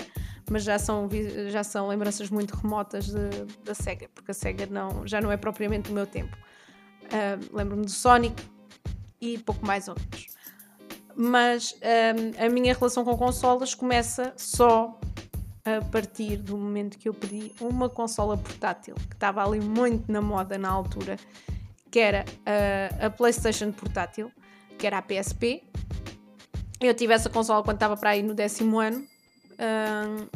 mas 0.51 0.65
já 0.65 0.77
são, 0.77 1.07
já 1.49 1.63
são 1.63 1.87
lembranças 1.87 2.29
muito 2.29 2.53
remotas 2.53 3.05
de, 3.05 3.29
da 3.63 3.73
Sega, 3.73 4.09
porque 4.13 4.31
a 4.31 4.33
Sega 4.33 4.65
não, 4.65 5.07
já 5.07 5.21
não 5.21 5.31
é 5.31 5.37
propriamente 5.37 5.89
o 5.89 5.93
meu 5.93 6.05
tempo. 6.05 6.35
Uh, 7.05 7.55
Lembro-me 7.55 7.85
do 7.85 7.91
Sonic 7.91 8.43
e 9.21 9.37
pouco 9.37 9.65
mais 9.65 9.87
ou 9.87 9.95
Mas 11.15 11.75
a 12.37 12.49
minha 12.49 12.73
relação 12.73 13.05
com 13.05 13.17
consolas 13.17 13.73
começa 13.73 14.33
só 14.35 14.99
a 15.63 15.83
partir 15.85 16.37
do 16.37 16.57
momento 16.57 16.97
que 16.97 17.09
eu 17.09 17.13
pedi 17.13 17.53
uma 17.59 17.89
consola 17.89 18.37
portátil, 18.37 18.95
que 18.95 19.15
estava 19.15 19.43
ali 19.43 19.59
muito 19.59 20.11
na 20.11 20.21
moda 20.21 20.57
na 20.57 20.69
altura 20.69 21.17
que 21.89 21.99
era 21.99 22.25
a, 22.45 23.05
a 23.05 23.09
PlayStation 23.09 23.71
portátil, 23.71 24.29
que 24.77 24.85
era 24.85 24.97
a 24.97 25.01
PSP. 25.01 25.63
Eu 26.81 26.93
tive 26.93 27.13
essa 27.13 27.29
consola 27.29 27.63
quando 27.63 27.77
estava 27.77 27.95
para 27.95 28.09
aí 28.09 28.21
no 28.21 28.33
décimo 28.33 28.79
ano 28.79 29.07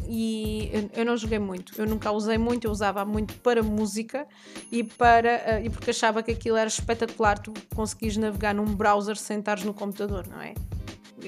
e 0.07 0.89
eu, 0.93 1.05
não 1.05 1.17
joguei 1.17 1.39
muito. 1.39 1.73
Eu 1.79 1.85
nunca 1.85 2.11
usei 2.11 2.37
muito, 2.37 2.65
eu 2.65 2.71
usava 2.71 3.03
muito 3.05 3.33
para 3.35 3.61
música 3.61 4.27
e, 4.71 4.83
para, 4.83 5.59
uh, 5.59 5.65
e 5.65 5.69
porque 5.69 5.91
achava 5.91 6.23
que 6.23 6.31
aquilo 6.31 6.57
era 6.57 6.67
espetacular. 6.67 7.39
Tu 7.39 7.53
conseguis 7.75 8.15
navegar 8.17 8.53
num 8.53 8.65
browser 8.65 9.17
sem 9.17 9.39
estares 9.39 9.63
no 9.63 9.73
computador, 9.73 10.27
não 10.27 10.41
é? 10.41 10.53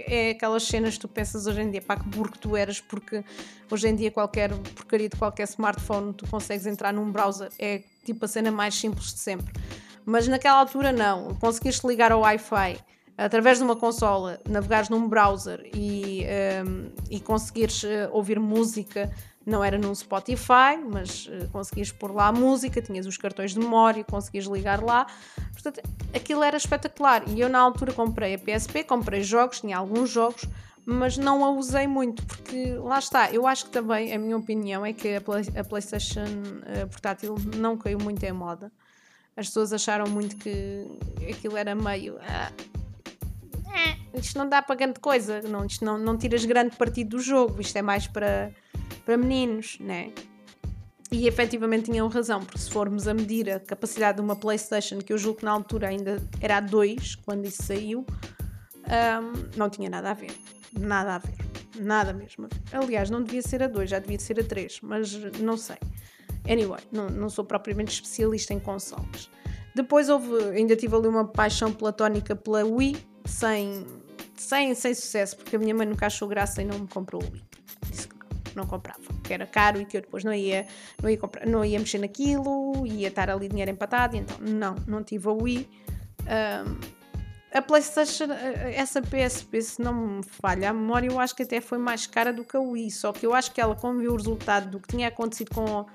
é 0.07 0.29
aquelas 0.31 0.63
cenas 0.63 0.93
que 0.93 1.01
tu 1.01 1.07
pensas 1.07 1.48
hoje 1.48 1.62
em 1.62 1.69
dia, 1.69 1.81
pá, 1.81 1.98
que 1.98 2.07
burro 2.07 2.31
tu 2.39 2.55
eras, 2.55 2.79
porque 2.79 3.24
hoje 3.69 3.89
em 3.89 3.95
dia 3.95 4.10
qualquer 4.10 4.50
porcaria 4.75 5.10
de 5.10 5.17
qualquer 5.17 5.43
smartphone 5.43 6.13
tu 6.13 6.25
consegues 6.27 6.65
entrar 6.65 6.93
num 6.93 7.12
browser, 7.12 7.50
é 7.60 7.81
tipo 8.05 8.24
a 8.24 8.27
cena 8.27 8.51
mais 8.51 8.74
simples 8.75 9.13
de 9.13 9.19
sempre. 9.19 9.53
Mas 10.05 10.27
naquela 10.27 10.60
altura 10.60 10.91
não. 10.91 11.36
Conseguiste 11.36 11.86
ligar 11.86 12.12
ao 12.12 12.21
Wi-Fi 12.21 12.79
através 13.25 13.57
de 13.57 13.63
uma 13.63 13.75
consola, 13.75 14.39
navegares 14.47 14.89
num 14.89 15.07
browser 15.07 15.69
e, 15.73 16.25
um, 16.65 16.89
e 17.09 17.19
conseguires 17.19 17.83
uh, 17.83 18.09
ouvir 18.11 18.39
música, 18.39 19.11
não 19.45 19.63
era 19.63 19.77
num 19.77 19.93
Spotify, 19.93 20.77
mas 20.89 21.27
uh, 21.27 21.47
conseguias 21.51 21.91
pôr 21.91 22.11
lá 22.11 22.27
a 22.27 22.31
música, 22.31 22.81
tinhas 22.81 23.05
os 23.05 23.17
cartões 23.17 23.53
de 23.53 23.59
memória, 23.59 24.03
conseguias 24.03 24.45
ligar 24.45 24.83
lá. 24.83 25.05
Portanto, 25.53 25.81
aquilo 26.13 26.43
era 26.43 26.57
espetacular. 26.57 27.23
E 27.27 27.39
eu 27.39 27.49
na 27.49 27.59
altura 27.59 27.93
comprei 27.93 28.33
a 28.33 28.39
PSP, 28.39 28.83
comprei 28.83 29.21
jogos, 29.21 29.61
tinha 29.61 29.77
alguns 29.77 30.09
jogos, 30.09 30.45
mas 30.85 31.17
não 31.17 31.45
a 31.45 31.51
usei 31.51 31.87
muito, 31.87 32.25
porque 32.25 32.73
lá 32.73 32.97
está, 32.97 33.31
eu 33.31 33.45
acho 33.45 33.65
que 33.65 33.71
também, 33.71 34.13
a 34.13 34.17
minha 34.17 34.35
opinião 34.35 34.83
é 34.83 34.93
que 34.93 35.15
a, 35.15 35.21
Play, 35.21 35.43
a 35.55 35.63
PlayStation 35.63 36.25
uh, 36.25 36.87
portátil 36.89 37.35
não 37.55 37.77
caiu 37.77 37.99
muito 37.99 38.23
em 38.23 38.31
moda 38.31 38.71
as 39.35 39.47
pessoas 39.47 39.73
acharam 39.73 40.07
muito 40.07 40.35
que 40.35 40.85
aquilo 41.29 41.57
era 41.57 41.73
meio. 41.73 42.17
Ah, 42.21 42.51
é, 43.73 43.97
isto 44.19 44.37
não 44.37 44.47
dá 44.47 44.61
para 44.61 44.75
grande 44.75 44.99
coisa, 44.99 45.41
não, 45.41 45.65
isto 45.65 45.83
não, 45.83 45.97
não 45.97 46.17
tiras 46.17 46.43
grande 46.45 46.75
partido 46.75 47.17
do 47.17 47.19
jogo, 47.19 47.61
isto 47.61 47.75
é 47.77 47.81
mais 47.81 48.07
para, 48.07 48.51
para 49.05 49.17
meninos, 49.17 49.77
né? 49.79 50.11
E 51.11 51.27
efetivamente 51.27 51.91
tinham 51.91 52.07
razão, 52.07 52.39
porque 52.39 52.57
se 52.57 52.71
formos 52.71 53.07
a 53.07 53.13
medir 53.13 53.49
a 53.49 53.59
capacidade 53.59 54.17
de 54.17 54.21
uma 54.23 54.35
PlayStation, 54.35 54.99
que 54.99 55.11
eu 55.11 55.17
julgo 55.17 55.39
que 55.39 55.45
na 55.45 55.51
altura 55.51 55.89
ainda 55.89 56.25
era 56.39 56.57
a 56.57 56.59
2, 56.61 57.15
quando 57.15 57.45
isso 57.45 57.63
saiu, 57.63 58.05
um, 58.85 59.57
não 59.57 59.69
tinha 59.69 59.89
nada 59.89 60.11
a 60.11 60.13
ver. 60.13 60.31
Nada 60.77 61.15
a 61.15 61.17
ver. 61.17 61.35
Nada 61.79 62.13
mesmo. 62.13 62.47
Aliás, 62.71 63.09
não 63.09 63.21
devia 63.21 63.41
ser 63.41 63.61
a 63.61 63.67
2, 63.67 63.89
já 63.89 63.99
devia 63.99 64.19
ser 64.19 64.39
a 64.39 64.43
3, 64.43 64.79
mas 64.81 65.13
não 65.39 65.57
sei. 65.57 65.77
Anyway, 66.49 66.81
não, 66.91 67.09
não 67.09 67.29
sou 67.29 67.43
propriamente 67.43 67.91
especialista 67.91 68.53
em 68.53 68.59
consoles. 68.59 69.29
Depois 69.75 70.09
houve, 70.09 70.33
ainda 70.55 70.75
tive 70.75 70.95
ali 70.95 71.07
uma 71.07 71.25
paixão 71.25 71.71
platónica 71.71 72.35
pela 72.35 72.63
Wii, 72.63 72.97
sem, 73.25 73.85
sem, 74.35 74.73
sem 74.75 74.93
sucesso, 74.93 75.37
porque 75.37 75.55
a 75.55 75.59
minha 75.59 75.73
mãe 75.73 75.87
nunca 75.87 76.07
achou 76.07 76.27
graça 76.27 76.61
e 76.61 76.65
não 76.65 76.79
me 76.79 76.87
comprou 76.87 77.21
o 77.21 77.25
Wii. 77.25 77.43
Disse 77.89 78.07
que 78.07 78.15
não, 78.15 78.63
não 78.63 78.67
comprava, 78.67 79.01
que 79.23 79.33
era 79.33 79.45
caro 79.45 79.81
e 79.81 79.85
que 79.85 79.97
eu 79.97 80.01
depois 80.01 80.23
não 80.23 80.33
ia, 80.33 80.65
não 81.01 81.09
ia, 81.09 81.17
comprar, 81.17 81.45
não 81.45 81.63
ia 81.63 81.79
mexer 81.79 81.99
naquilo, 81.99 82.85
ia 82.85 83.07
estar 83.07 83.29
ali 83.29 83.47
dinheiro 83.47 83.71
empatado, 83.71 84.17
então 84.17 84.37
não, 84.39 84.75
não 84.87 85.03
tive 85.03 85.27
a 85.27 85.31
Wii. 85.31 85.69
Um, 86.21 87.01
a 87.53 87.61
PlayStation, 87.61 88.31
essa 88.73 89.01
PSP, 89.01 89.61
se 89.61 89.81
não 89.81 89.93
me 89.93 90.23
falha 90.23 90.69
a 90.69 90.73
memória, 90.73 91.07
eu 91.07 91.19
acho 91.19 91.35
que 91.35 91.43
até 91.43 91.59
foi 91.59 91.77
mais 91.77 92.07
cara 92.07 92.31
do 92.31 92.45
que 92.45 92.55
a 92.55 92.61
Wii. 92.61 92.89
Só 92.91 93.11
que 93.11 93.25
eu 93.25 93.33
acho 93.33 93.51
que 93.51 93.59
ela, 93.59 93.75
como 93.75 93.99
viu 93.99 94.13
o 94.13 94.15
resultado 94.15 94.69
do 94.69 94.79
que 94.79 94.87
tinha 94.87 95.09
acontecido 95.09 95.53
com 95.53 95.85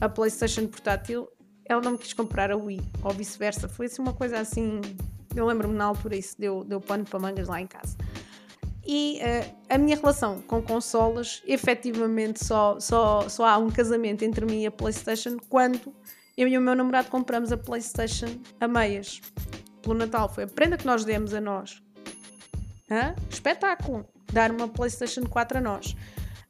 a 0.00 0.08
PlayStation 0.08 0.66
portátil, 0.66 1.28
ela 1.64 1.80
não 1.80 1.96
quis 1.96 2.12
comprar 2.12 2.50
a 2.50 2.56
Wii, 2.56 2.80
ou 3.02 3.12
vice-versa. 3.12 3.68
Foi 3.68 3.86
assim 3.86 4.02
uma 4.02 4.12
coisa 4.12 4.40
assim. 4.40 4.80
Eu 5.34 5.46
lembro-me 5.46 5.74
na 5.74 5.84
altura 5.84 6.16
isso 6.16 6.34
deu, 6.38 6.64
deu 6.64 6.80
pano 6.80 7.04
para 7.04 7.18
mangas 7.18 7.48
lá 7.48 7.60
em 7.60 7.66
casa. 7.66 7.96
E 8.86 9.18
uh, 9.20 9.56
a 9.68 9.78
minha 9.78 9.96
relação 9.96 10.42
com 10.42 10.60
consolas, 10.62 11.42
efetivamente, 11.46 12.44
só, 12.44 12.78
só, 12.78 13.28
só 13.28 13.46
há 13.46 13.56
um 13.56 13.70
casamento 13.70 14.24
entre 14.24 14.44
mim 14.44 14.62
e 14.62 14.66
a 14.66 14.70
PlayStation 14.70 15.38
quando 15.48 15.94
eu 16.36 16.48
e 16.48 16.58
o 16.58 16.60
meu 16.60 16.74
namorado 16.74 17.08
compramos 17.08 17.50
a 17.50 17.56
PlayStation 17.56 18.26
a 18.60 18.68
meias 18.68 19.22
pelo 19.82 19.94
Natal. 19.94 20.28
Foi 20.28 20.44
a 20.44 20.46
prenda 20.46 20.76
que 20.76 20.84
nós 20.84 21.04
demos 21.04 21.32
a 21.32 21.40
nós. 21.40 21.82
Hã? 22.90 23.14
Espetáculo! 23.30 24.04
Dar 24.32 24.50
uma 24.50 24.68
PlayStation 24.68 25.22
4 25.22 25.58
a 25.58 25.60
nós. 25.60 25.96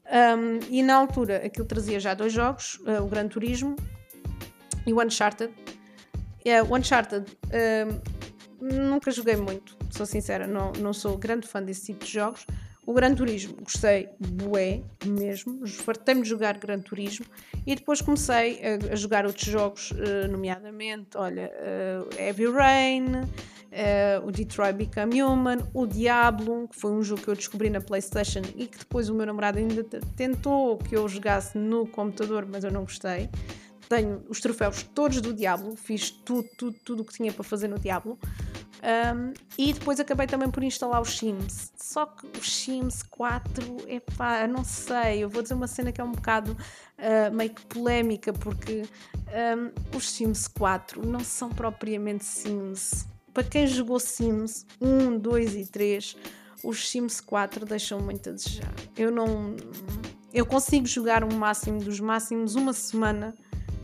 Um, 0.06 0.60
e 0.70 0.82
na 0.82 0.96
altura 0.96 1.42
aquilo 1.44 1.66
trazia 1.66 2.00
já 2.00 2.14
dois 2.14 2.32
jogos: 2.32 2.80
uh, 2.86 3.02
o 3.02 3.06
Gran 3.06 3.28
Turismo 3.28 3.76
e 4.86 4.92
o 4.92 5.00
Uncharted. 5.00 5.52
Uh, 5.52 6.70
o 6.70 6.76
Uncharted 6.76 7.30
nunca 8.60 9.10
joguei 9.10 9.36
muito, 9.36 9.76
sou 9.90 10.06
sincera, 10.06 10.46
não, 10.46 10.72
não 10.80 10.92
sou 10.92 11.16
grande 11.16 11.46
fã 11.46 11.62
desse 11.62 11.86
tipo 11.86 12.04
de 12.04 12.12
jogos. 12.12 12.46
O 12.86 12.92
Gran 12.92 13.14
Turismo 13.14 13.56
gostei 13.62 14.10
bué 14.18 14.82
mesmo, 15.06 15.66
fartei-me 15.66 16.20
de 16.20 16.28
jogar 16.28 16.58
Gran 16.58 16.80
Turismo 16.80 17.24
e 17.66 17.74
depois 17.74 18.02
comecei 18.02 18.60
a, 18.62 18.92
a 18.92 18.96
jogar 18.96 19.24
outros 19.24 19.46
jogos, 19.46 19.90
uh, 19.92 20.28
nomeadamente, 20.30 21.16
olha, 21.16 21.50
uh, 21.50 22.20
Heavy 22.20 22.46
Rain, 22.46 23.06
uh, 23.74 24.26
o 24.26 24.30
Detroit 24.30 24.74
Become 24.74 25.22
Human, 25.22 25.58
o 25.72 25.86
Diablo, 25.86 26.68
que 26.68 26.78
foi 26.78 26.92
um 26.92 27.02
jogo 27.02 27.22
que 27.22 27.28
eu 27.28 27.34
descobri 27.34 27.70
na 27.70 27.80
Playstation 27.80 28.42
e 28.54 28.66
que 28.66 28.78
depois 28.78 29.08
o 29.08 29.14
meu 29.14 29.24
namorado 29.26 29.58
ainda 29.58 29.82
tentou 30.14 30.76
que 30.76 30.94
eu 30.94 31.08
jogasse 31.08 31.56
no 31.56 31.86
computador, 31.86 32.46
mas 32.46 32.64
eu 32.64 32.70
não 32.70 32.82
gostei. 32.82 33.30
Tenho 33.94 34.24
os 34.28 34.40
troféus 34.40 34.82
todos 34.82 35.20
do 35.20 35.32
Diablo, 35.32 35.76
fiz 35.76 36.10
tudo, 36.10 36.48
tudo, 36.56 36.76
tudo 36.84 37.02
o 37.02 37.04
que 37.04 37.12
tinha 37.14 37.32
para 37.32 37.44
fazer 37.44 37.68
no 37.68 37.78
Diablo. 37.78 38.18
Um, 38.84 39.32
e 39.56 39.72
depois 39.72 40.00
acabei 40.00 40.26
também 40.26 40.50
por 40.50 40.64
instalar 40.64 41.00
os 41.00 41.16
Sims. 41.16 41.72
Só 41.76 42.04
que 42.04 42.26
os 42.38 42.56
Sims 42.56 43.04
4, 43.04 43.88
epá, 43.88 44.48
não 44.48 44.64
sei, 44.64 45.22
eu 45.22 45.28
vou 45.28 45.42
dizer 45.42 45.54
uma 45.54 45.68
cena 45.68 45.92
que 45.92 46.00
é 46.00 46.04
um 46.04 46.10
bocado 46.10 46.52
uh, 46.52 47.32
meio 47.32 47.50
que 47.50 47.64
polémica, 47.66 48.32
porque 48.32 48.82
um, 49.56 49.96
os 49.96 50.10
Sims 50.10 50.48
4 50.48 51.06
não 51.06 51.20
são 51.20 51.48
propriamente 51.48 52.24
Sims. 52.24 53.06
Para 53.32 53.44
quem 53.44 53.66
jogou 53.68 54.00
Sims 54.00 54.66
1, 54.80 55.18
2 55.18 55.54
e 55.54 55.66
3, 55.66 56.16
os 56.64 56.90
Sims 56.90 57.20
4 57.20 57.64
deixam 57.64 58.00
muito 58.00 58.28
a 58.28 58.32
desejar. 58.32 58.74
Eu 58.96 59.12
não. 59.12 59.54
Eu 60.32 60.44
consigo 60.44 60.84
jogar 60.84 61.22
o 61.22 61.32
máximo 61.32 61.78
dos 61.78 62.00
máximos 62.00 62.56
uma 62.56 62.72
semana 62.72 63.34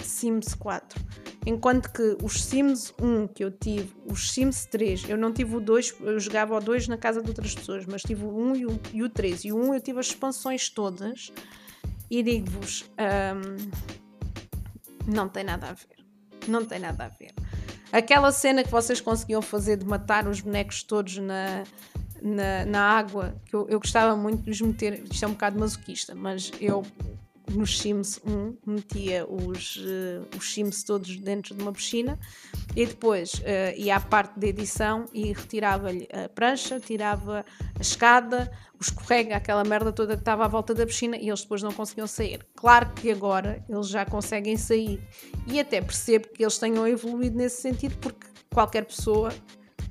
Sims 0.02 0.54
4 0.54 1.00
Enquanto 1.46 1.90
que 1.90 2.18
os 2.22 2.44
Sims 2.44 2.92
1 3.00 3.28
que 3.28 3.42
eu 3.42 3.50
tive, 3.50 3.94
os 4.06 4.30
Sims 4.30 4.66
3, 4.66 5.08
eu 5.08 5.16
não 5.16 5.32
tive 5.32 5.56
o 5.56 5.60
2, 5.60 5.94
eu 6.00 6.20
jogava 6.20 6.54
o 6.54 6.60
2 6.60 6.88
na 6.88 6.98
casa 6.98 7.22
de 7.22 7.28
outras 7.28 7.54
pessoas, 7.54 7.86
mas 7.86 8.02
tive 8.02 8.24
o 8.24 8.36
1 8.36 8.56
e 8.56 8.66
o, 8.66 8.80
e 8.92 9.02
o 9.02 9.08
3. 9.08 9.46
E 9.46 9.52
o 9.52 9.56
1 9.56 9.74
eu 9.74 9.80
tive 9.80 9.98
as 9.98 10.06
expansões 10.06 10.68
todas. 10.68 11.32
E 12.10 12.22
digo-vos, 12.22 12.90
um, 12.98 13.70
não 15.10 15.28
tem 15.28 15.42
nada 15.44 15.70
a 15.70 15.72
ver. 15.72 16.04
Não 16.46 16.64
tem 16.64 16.78
nada 16.78 17.06
a 17.06 17.08
ver. 17.08 17.32
Aquela 17.90 18.30
cena 18.32 18.62
que 18.62 18.70
vocês 18.70 19.00
conseguiam 19.00 19.40
fazer 19.40 19.78
de 19.78 19.86
matar 19.86 20.28
os 20.28 20.42
bonecos 20.42 20.82
todos 20.82 21.16
na, 21.16 21.64
na, 22.20 22.66
na 22.66 22.82
água, 22.82 23.34
que 23.46 23.56
eu, 23.56 23.66
eu 23.68 23.80
gostava 23.80 24.14
muito 24.14 24.42
de 24.42 24.50
os 24.50 24.60
meter. 24.60 25.04
Isto 25.10 25.24
é 25.24 25.28
um 25.28 25.32
bocado 25.32 25.58
masoquista, 25.58 26.14
mas 26.14 26.52
eu 26.60 26.84
nos 27.50 27.78
Sims 27.78 28.20
1 28.26 28.56
metia 28.66 29.26
os, 29.26 29.76
uh, 29.76 30.36
os 30.36 30.52
Sims 30.52 30.82
todos 30.82 31.16
dentro 31.16 31.54
de 31.54 31.62
uma 31.62 31.72
piscina 31.72 32.18
e 32.74 32.86
depois 32.86 33.34
uh, 33.34 33.76
ia 33.76 33.96
à 33.96 34.00
parte 34.00 34.38
de 34.38 34.46
edição 34.48 35.06
e 35.12 35.32
retirava-lhe 35.32 36.08
a 36.12 36.28
prancha, 36.28 36.80
tirava 36.80 37.44
a 37.78 37.80
escada, 37.80 38.50
o 38.78 38.82
escorrega, 38.82 39.36
aquela 39.36 39.64
merda 39.64 39.92
toda 39.92 40.14
que 40.14 40.22
estava 40.22 40.44
à 40.44 40.48
volta 40.48 40.74
da 40.74 40.86
piscina 40.86 41.16
e 41.16 41.28
eles 41.28 41.42
depois 41.42 41.62
não 41.62 41.72
conseguiam 41.72 42.06
sair. 42.06 42.46
Claro 42.54 42.90
que 42.94 43.10
agora 43.10 43.64
eles 43.68 43.88
já 43.88 44.04
conseguem 44.04 44.56
sair 44.56 45.00
e 45.46 45.60
até 45.60 45.80
percebo 45.80 46.28
que 46.28 46.42
eles 46.42 46.58
tenham 46.58 46.86
evoluído 46.86 47.36
nesse 47.36 47.60
sentido 47.60 47.96
porque 47.98 48.26
qualquer 48.52 48.84
pessoa 48.84 49.32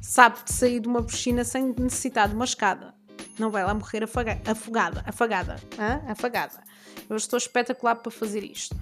sabe 0.02 0.44
de 0.44 0.54
sair 0.54 0.80
de 0.80 0.88
uma 0.88 1.04
piscina 1.04 1.44
sem 1.44 1.74
necessitar 1.78 2.28
de 2.30 2.36
uma 2.36 2.46
escada. 2.46 2.94
Não 3.38 3.50
vai 3.50 3.64
lá 3.64 3.74
morrer 3.74 4.04
afogada. 4.04 4.42
Afogada. 4.50 5.04
Afogada. 5.06 5.56
Hã? 5.78 6.02
afogada. 6.08 6.69
Eu 7.10 7.16
estou 7.16 7.38
espetacular 7.38 7.96
para 7.96 8.12
fazer 8.12 8.44
isto. 8.44 8.76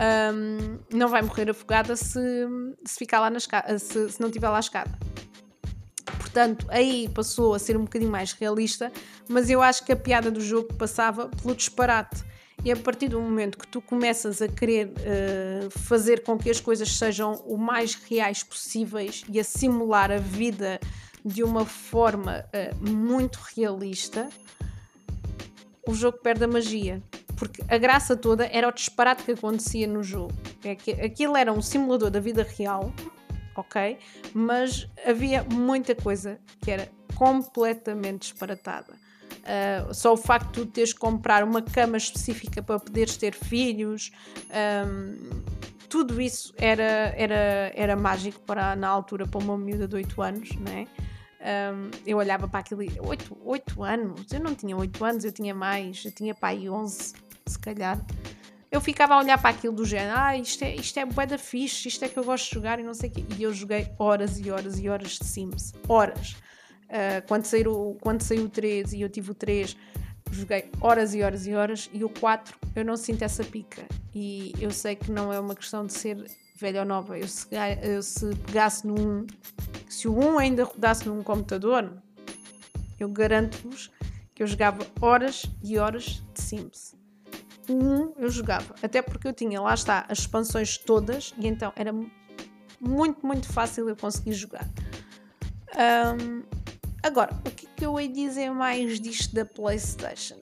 Um, 0.00 0.78
não 0.96 1.08
vai 1.08 1.22
morrer 1.22 1.50
afogada 1.50 1.96
se, 1.96 2.20
se 2.84 2.98
ficar 2.98 3.20
lá 3.20 3.30
na 3.30 3.38
escada, 3.38 3.78
se, 3.78 4.10
se 4.10 4.20
não 4.20 4.30
tiver 4.30 4.48
lá 4.48 4.56
a 4.56 4.60
escada. 4.60 4.98
Portanto, 6.18 6.66
aí 6.68 7.08
passou 7.08 7.54
a 7.54 7.58
ser 7.58 7.76
um 7.76 7.82
bocadinho 7.82 8.10
mais 8.10 8.32
realista, 8.32 8.92
mas 9.28 9.50
eu 9.50 9.60
acho 9.60 9.84
que 9.84 9.92
a 9.92 9.96
piada 9.96 10.30
do 10.30 10.40
jogo 10.40 10.72
passava 10.74 11.28
pelo 11.28 11.54
disparate. 11.54 12.22
E 12.64 12.70
a 12.70 12.76
partir 12.76 13.08
do 13.08 13.20
momento 13.20 13.58
que 13.58 13.66
tu 13.66 13.80
começas 13.80 14.40
a 14.42 14.46
querer 14.46 14.88
uh, 14.88 15.70
fazer 15.70 16.22
com 16.22 16.38
que 16.38 16.50
as 16.50 16.60
coisas 16.60 16.96
sejam 16.96 17.34
o 17.46 17.56
mais 17.56 17.94
reais 17.94 18.42
possíveis 18.42 19.24
e 19.28 19.40
a 19.40 19.44
simular 19.44 20.12
a 20.12 20.18
vida 20.18 20.78
de 21.24 21.42
uma 21.42 21.64
forma 21.64 22.44
uh, 22.44 22.88
muito 22.88 23.40
realista, 23.56 24.28
o 25.86 25.94
jogo 25.94 26.18
perde 26.18 26.44
a 26.44 26.48
magia 26.48 27.02
porque 27.40 27.64
a 27.68 27.78
graça 27.78 28.14
toda 28.14 28.46
era 28.52 28.68
o 28.68 28.70
disparate 28.70 29.22
que 29.24 29.32
acontecia 29.32 29.86
no 29.86 30.02
jogo. 30.04 30.34
É 30.62 30.74
que 30.74 30.90
aquilo 30.90 31.34
era 31.34 31.50
um 31.50 31.62
simulador 31.62 32.10
da 32.10 32.20
vida 32.20 32.46
real, 32.58 32.92
ok? 33.56 33.98
Mas 34.34 34.86
havia 35.06 35.42
muita 35.42 35.94
coisa 35.94 36.38
que 36.60 36.70
era 36.70 36.86
completamente 37.14 38.30
disparatada. 38.32 38.92
Uh, 38.92 39.94
só 39.94 40.12
o 40.12 40.18
facto 40.18 40.66
de 40.66 40.70
teres 40.70 40.92
que 40.92 40.98
comprar 40.98 41.42
uma 41.42 41.62
cama 41.62 41.96
específica 41.96 42.62
para 42.62 42.78
poderes 42.78 43.16
ter 43.16 43.32
filhos, 43.32 44.12
um, 44.86 45.42
tudo 45.88 46.20
isso 46.20 46.52
era, 46.58 47.14
era, 47.16 47.72
era 47.74 47.96
mágico 47.96 48.38
para, 48.40 48.76
na 48.76 48.86
altura 48.86 49.26
para 49.26 49.40
uma 49.40 49.56
miúda 49.56 49.88
de 49.88 49.96
8 49.96 50.22
anos, 50.22 50.50
não 50.56 50.72
é? 50.72 50.86
Um, 51.72 51.90
eu 52.06 52.18
olhava 52.18 52.46
para 52.46 52.60
aquilo 52.60 52.82
e 52.82 52.92
8, 53.00 53.38
8 53.42 53.82
anos, 53.82 54.30
eu 54.30 54.40
não 54.40 54.54
tinha 54.54 54.76
8 54.76 55.02
anos, 55.02 55.24
eu 55.24 55.32
tinha 55.32 55.54
mais, 55.54 56.04
eu 56.04 56.12
tinha 56.12 56.34
pai 56.34 56.68
11, 56.68 57.14
se 57.50 57.58
calhar, 57.58 58.00
eu 58.70 58.80
ficava 58.80 59.14
a 59.14 59.18
olhar 59.18 59.36
para 59.40 59.50
aquilo 59.50 59.74
do 59.74 59.84
género, 59.84 60.16
ah, 60.16 60.36
isto 60.36 60.62
é, 60.62 60.74
isto 60.76 60.98
é 60.98 61.04
bué 61.04 61.26
da 61.26 61.36
fixe, 61.36 61.88
isto 61.88 62.04
é 62.04 62.08
que 62.08 62.16
eu 62.16 62.24
gosto 62.24 62.48
de 62.48 62.54
jogar 62.54 62.78
e 62.78 62.84
não 62.84 62.94
sei 62.94 63.10
o 63.10 63.12
quê. 63.12 63.24
E 63.36 63.42
eu 63.42 63.52
joguei 63.52 63.90
horas 63.98 64.38
e 64.38 64.50
horas 64.50 64.78
e 64.78 64.88
horas 64.88 65.18
de 65.18 65.24
Sims. 65.24 65.74
Horas. 65.88 66.36
Uh, 66.84 67.26
quando, 67.26 67.44
saiu, 67.44 67.96
quando 68.00 68.22
saiu 68.22 68.44
o 68.44 68.48
3 68.48 68.92
e 68.92 69.00
eu 69.00 69.08
tive 69.08 69.32
o 69.32 69.34
3, 69.34 69.76
joguei 70.30 70.70
horas 70.80 71.14
e 71.14 71.22
horas 71.22 71.46
e 71.46 71.54
horas. 71.54 71.90
E 71.92 72.04
o 72.04 72.08
4, 72.08 72.56
eu 72.76 72.84
não 72.84 72.96
sinto 72.96 73.22
essa 73.22 73.42
pica. 73.42 73.82
E 74.14 74.52
eu 74.60 74.70
sei 74.70 74.94
que 74.94 75.10
não 75.10 75.32
é 75.32 75.40
uma 75.40 75.56
questão 75.56 75.84
de 75.84 75.92
ser 75.92 76.24
velha 76.56 76.80
ou 76.80 76.86
nova. 76.86 77.18
Eu 77.18 77.26
se, 77.26 77.48
eu, 77.82 78.02
se 78.02 78.34
pegasse 78.46 78.86
1, 78.86 79.26
se 79.88 80.06
o 80.06 80.16
1 80.16 80.38
ainda 80.38 80.62
rodasse 80.62 81.08
num 81.08 81.24
computador, 81.24 81.92
eu 83.00 83.08
garanto-vos 83.08 83.90
que 84.32 84.44
eu 84.44 84.46
jogava 84.46 84.86
horas 85.00 85.44
e 85.62 85.76
horas 85.76 86.22
de 86.32 86.40
Sims 86.40 86.99
um 87.68 88.12
eu 88.16 88.30
jogava. 88.30 88.74
Até 88.82 89.02
porque 89.02 89.28
eu 89.28 89.32
tinha, 89.32 89.60
lá 89.60 89.74
está, 89.74 90.04
as 90.08 90.20
expansões 90.20 90.78
todas 90.78 91.34
e 91.38 91.46
então 91.46 91.72
era 91.76 91.92
muito, 92.80 93.26
muito 93.26 93.52
fácil 93.52 93.88
eu 93.88 93.96
conseguir 93.96 94.32
jogar. 94.32 94.66
Um, 95.76 96.42
agora, 97.02 97.34
o 97.46 97.50
que, 97.50 97.66
é 97.66 97.68
que 97.76 97.86
eu 97.86 98.00
ia 98.00 98.08
dizer 98.08 98.50
mais 98.50 99.00
disto 99.00 99.34
da 99.34 99.44
PlayStation? 99.44 100.40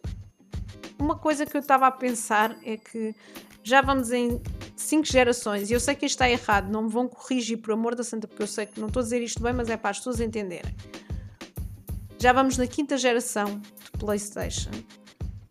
Uma 0.98 1.16
coisa 1.16 1.44
que 1.44 1.56
eu 1.56 1.60
estava 1.60 1.86
a 1.86 1.90
pensar 1.90 2.56
é 2.64 2.76
que 2.76 3.14
já 3.62 3.82
vamos 3.82 4.10
em 4.10 4.40
5 4.76 5.04
gerações 5.04 5.70
e 5.70 5.74
eu 5.74 5.80
sei 5.80 5.94
que 5.94 6.06
isto 6.06 6.14
está 6.14 6.30
errado, 6.30 6.70
não 6.70 6.84
me 6.84 6.88
vão 6.88 7.06
corrigir 7.06 7.58
por 7.58 7.72
amor 7.72 7.94
da 7.94 8.02
santa, 8.02 8.26
porque 8.26 8.42
eu 8.42 8.46
sei 8.46 8.66
que 8.66 8.80
não 8.80 8.88
estou 8.88 9.00
a 9.00 9.04
dizer 9.04 9.20
isto 9.22 9.42
bem, 9.42 9.52
mas 9.52 9.68
é 9.68 9.76
para 9.76 9.90
as 9.90 9.98
pessoas 9.98 10.20
entenderem. 10.20 10.74
Já 12.18 12.32
vamos 12.32 12.56
na 12.56 12.66
quinta 12.66 12.96
geração 12.96 13.60
de 13.60 13.90
PlayStation 13.98 14.70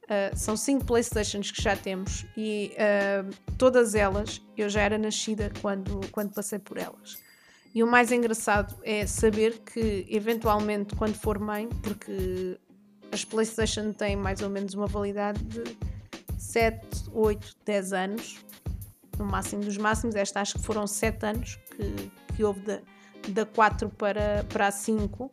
Uh, 0.08 0.36
são 0.38 0.56
cinco 0.56 0.86
Playstations 0.86 1.52
que 1.52 1.62
já 1.62 1.76
temos 1.76 2.26
e 2.38 2.72
uh, 2.76 3.30
todas 3.58 3.94
elas 3.94 4.42
eu 4.56 4.70
já 4.70 4.82
era 4.82 4.98
nascida 4.98 5.52
quando, 5.62 6.00
quando 6.12 6.34
passei 6.34 6.60
por 6.60 6.78
elas. 6.78 7.18
E 7.76 7.84
o 7.84 7.88
mais 7.88 8.12
engraçado 8.12 8.74
é 8.84 9.06
saber 9.06 9.60
que, 9.60 10.08
eventualmente, 10.10 10.96
quando 10.96 11.16
for 11.16 11.38
mãe, 11.38 11.70
porque 11.84 12.58
as 13.12 13.24
PlayStation 13.24 13.94
têm 13.94 14.16
mais 14.16 14.42
ou 14.42 14.50
menos 14.50 14.74
uma 14.74 14.88
validade 14.88 15.44
de 15.44 15.78
7, 16.38 17.10
8, 17.14 17.58
10 17.66 17.94
anos, 17.94 18.38
no 19.18 19.26
máximo 19.26 19.64
dos 19.64 19.78
máximos. 19.78 20.16
Esta 20.16 20.42
acho 20.42 20.54
que 20.54 20.64
foram 20.64 20.88
7 20.88 21.26
anos 21.26 21.60
que, 21.76 22.12
que 22.36 22.44
houve 22.44 22.62
da, 22.62 22.80
da 23.30 23.46
4 23.46 23.90
para, 23.90 24.46
para 24.50 24.68
a 24.68 24.72
5. 24.72 25.32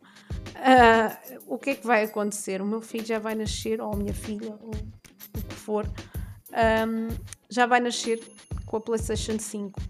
Uh, 0.55 1.43
o 1.47 1.57
que 1.57 1.71
é 1.71 1.75
que 1.75 1.85
vai 1.85 2.03
acontecer? 2.03 2.61
O 2.61 2.65
meu 2.65 2.81
filho 2.81 3.05
já 3.05 3.19
vai 3.19 3.35
nascer, 3.35 3.81
ou 3.81 3.93
a 3.93 3.95
minha 3.95 4.13
filha, 4.13 4.57
ou 4.61 4.71
o 4.71 5.43
que 5.43 5.55
for, 5.55 5.85
um, 5.85 7.07
já 7.49 7.65
vai 7.65 7.79
nascer 7.79 8.21
com 8.65 8.77
a 8.77 8.81
PlayStation 8.81 9.37
5. 9.37 9.81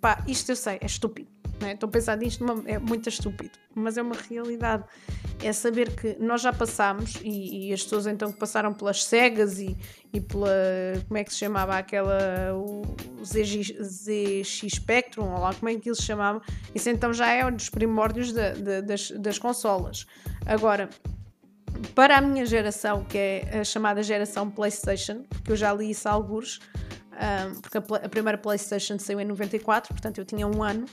Pá, 0.00 0.22
isto 0.28 0.52
eu 0.52 0.56
sei, 0.56 0.78
é 0.80 0.86
estúpido. 0.86 1.37
É? 1.66 1.72
Estou 1.72 1.88
a 1.88 1.90
pensar 1.90 2.16
nisto, 2.16 2.44
é 2.66 2.78
muito 2.78 3.08
estúpido, 3.08 3.58
mas 3.74 3.96
é 3.96 4.02
uma 4.02 4.14
realidade. 4.14 4.84
É 5.42 5.52
saber 5.52 5.94
que 5.94 6.16
nós 6.20 6.40
já 6.40 6.52
passámos, 6.52 7.16
e, 7.22 7.68
e 7.68 7.72
as 7.72 7.82
pessoas 7.82 8.06
então 8.06 8.32
que 8.32 8.38
passaram 8.38 8.72
pelas 8.72 9.04
cegas 9.04 9.58
e, 9.58 9.76
e 10.12 10.20
pela. 10.20 10.48
Como 11.06 11.18
é 11.18 11.24
que 11.24 11.32
se 11.32 11.38
chamava 11.38 11.76
aquela. 11.76 12.54
O 12.54 12.82
ZX, 13.24 13.72
ZX 13.82 14.74
Spectrum, 14.74 15.32
ou 15.32 15.40
lá 15.40 15.54
como 15.54 15.68
é 15.68 15.74
que 15.76 15.88
eles 15.88 15.98
se 15.98 16.04
chamava. 16.04 16.40
Isso 16.74 16.88
então 16.90 17.12
já 17.12 17.28
é 17.30 17.44
um 17.44 17.52
dos 17.52 17.68
primórdios 17.68 18.32
de, 18.32 18.52
de, 18.52 18.82
das, 18.82 19.10
das 19.12 19.38
consolas. 19.38 20.06
Agora, 20.46 20.88
para 21.94 22.18
a 22.18 22.20
minha 22.20 22.46
geração, 22.46 23.04
que 23.04 23.18
é 23.18 23.58
a 23.60 23.64
chamada 23.64 24.02
geração 24.02 24.50
PlayStation, 24.50 25.24
porque 25.28 25.52
eu 25.52 25.56
já 25.56 25.72
li 25.72 25.90
isso 25.90 26.08
a 26.08 26.12
alguns, 26.12 26.60
um, 27.12 27.60
porque 27.60 27.78
a, 27.78 27.80
a, 27.80 28.08
primeira 28.08 28.38
PlayStation 28.38 28.98
saiu 28.98 29.20
em 29.20 29.24
94, 29.24 29.92
portanto 29.92 30.18
eu 30.18 30.24
tinha 30.24 30.46
um 30.46 30.62
ano. 30.62 30.86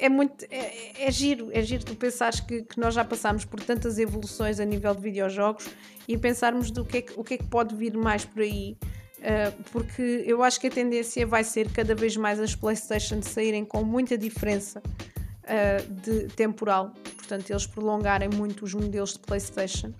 É 0.00 0.08
muito 0.08 0.46
é, 0.50 1.06
é, 1.06 1.10
giro, 1.10 1.50
é 1.52 1.60
giro 1.60 1.84
tu 1.84 1.94
pensares 1.94 2.40
que, 2.40 2.62
que, 2.62 2.80
nós 2.80 2.94
já 2.94 3.04
passámos 3.04 3.44
por 3.44 3.60
tantas 3.60 3.98
evoluções 3.98 4.58
a 4.58 4.64
nível 4.64 4.94
de 4.94 5.02
videojogos 5.02 5.68
e 6.08 6.16
pensarmos 6.16 6.70
do 6.70 6.86
que 6.86 6.96
é 6.98 7.02
que, 7.02 7.20
o 7.20 7.22
que 7.22 7.34
é 7.34 7.36
que 7.36 7.44
pode 7.44 7.74
vir 7.76 7.94
mais 7.94 8.24
por 8.24 8.40
aí. 8.40 8.78
Uh, 9.18 9.62
porque 9.70 10.24
eu 10.26 10.42
acho 10.42 10.58
que 10.58 10.68
a 10.68 10.70
tendência 10.70 11.26
vai 11.26 11.44
ser 11.44 11.70
cada 11.70 11.94
vez 11.94 12.16
mais 12.16 12.40
as 12.40 12.54
Playstation 12.54 13.20
saírem 13.20 13.66
com 13.66 13.84
muita 13.84 14.16
diferença 14.16 14.80
uh, 14.80 15.92
de 15.92 16.28
temporal, 16.28 16.94
portanto, 17.16 17.50
eles 17.50 17.66
prolongarem 17.66 18.30
muito 18.30 18.64
os 18.64 18.72
modelos 18.72 19.12
de 19.12 19.18
PlayStation, 19.18 19.92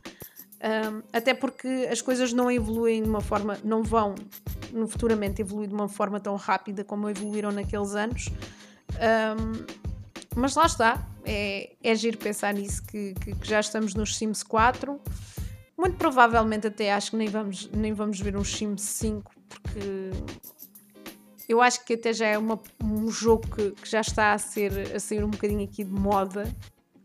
um, 0.61 1.02
até 1.12 1.35
porque 1.35 1.87
as 1.90 2.00
coisas 2.00 2.33
não 2.33 2.50
evoluem 2.50 3.02
de 3.02 3.09
uma 3.09 3.20
forma, 3.20 3.59
não 3.62 3.83
vão 3.83 4.14
futuramente 4.88 5.42
evoluir 5.42 5.68
de 5.68 5.74
uma 5.74 5.88
forma 5.88 6.20
tão 6.20 6.37
rápida 6.37 6.85
como 6.85 7.09
evoluíram 7.09 7.52
naqueles 7.52 7.94
anos. 7.94 8.28
Um, 8.96 9.90
mas 10.37 10.54
lá 10.54 10.66
está, 10.66 11.06
é, 11.24 11.72
é 11.83 11.94
giro 11.94 12.18
pensar 12.18 12.54
nisso, 12.54 12.83
que, 12.85 13.14
que, 13.14 13.35
que, 13.35 13.48
já 13.48 13.61
estamos 13.61 13.94
nos 13.94 14.16
Sims 14.16 14.42
4. 14.42 15.00
Muito 15.76 15.96
provavelmente 15.96 16.66
até 16.66 16.92
acho 16.92 17.12
que 17.12 17.16
nem 17.16 17.28
vamos, 17.28 17.68
nem 17.72 17.92
vamos 17.92 18.20
ver 18.20 18.37
um 18.37 18.44
Sims 18.44 18.83
5, 18.83 19.33
porque 19.48 20.11
eu 21.48 21.61
acho 21.61 21.85
que 21.85 21.94
até 21.94 22.12
já 22.12 22.26
é 22.26 22.38
uma, 22.38 22.61
um 22.83 23.11
jogo 23.11 23.48
que, 23.48 23.72
que, 23.72 23.90
já 23.90 24.00
está 24.00 24.33
a, 24.33 24.38
ser, 24.38 24.94
a 24.94 25.00
sair 25.00 25.24
um 25.24 25.30
bocadinho 25.30 25.64
aqui 25.64 25.83
de 25.83 25.92
moda. 25.92 26.46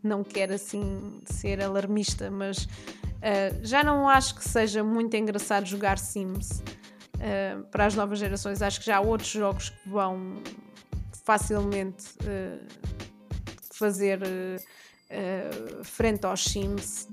Não 0.02 0.22
quero 0.22 0.54
assim 0.54 1.20
ser 1.24 1.60
alarmista, 1.60 2.30
mas 2.30 2.58
uh, 2.64 3.58
já 3.62 3.82
não 3.82 4.08
acho 4.08 4.36
que 4.36 4.48
seja 4.48 4.84
muito 4.84 5.16
engraçado 5.16 5.66
jogar 5.66 5.98
Sims. 5.98 6.62
Uh, 7.16 7.62
para 7.64 7.86
as 7.86 7.94
novas 7.94 8.18
gerações. 8.18 8.62
Acho 8.62 8.80
que 8.80 8.86
já 8.86 8.98
há 8.98 9.00
outros 9.00 9.30
jogos 9.30 9.70
que 9.70 9.88
vão 9.88 10.42
facilmente 11.24 12.04
uh, 12.22 12.66
fazer 13.72 14.20
uh, 14.22 15.84
frente 15.84 16.26
aos 16.26 16.42
Sims 16.42 17.08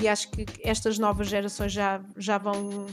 e 0.00 0.06
acho 0.06 0.30
que 0.30 0.46
estas 0.62 0.98
novas 1.00 1.26
gerações 1.26 1.72
já, 1.72 2.00
já 2.16 2.38
vão 2.38 2.86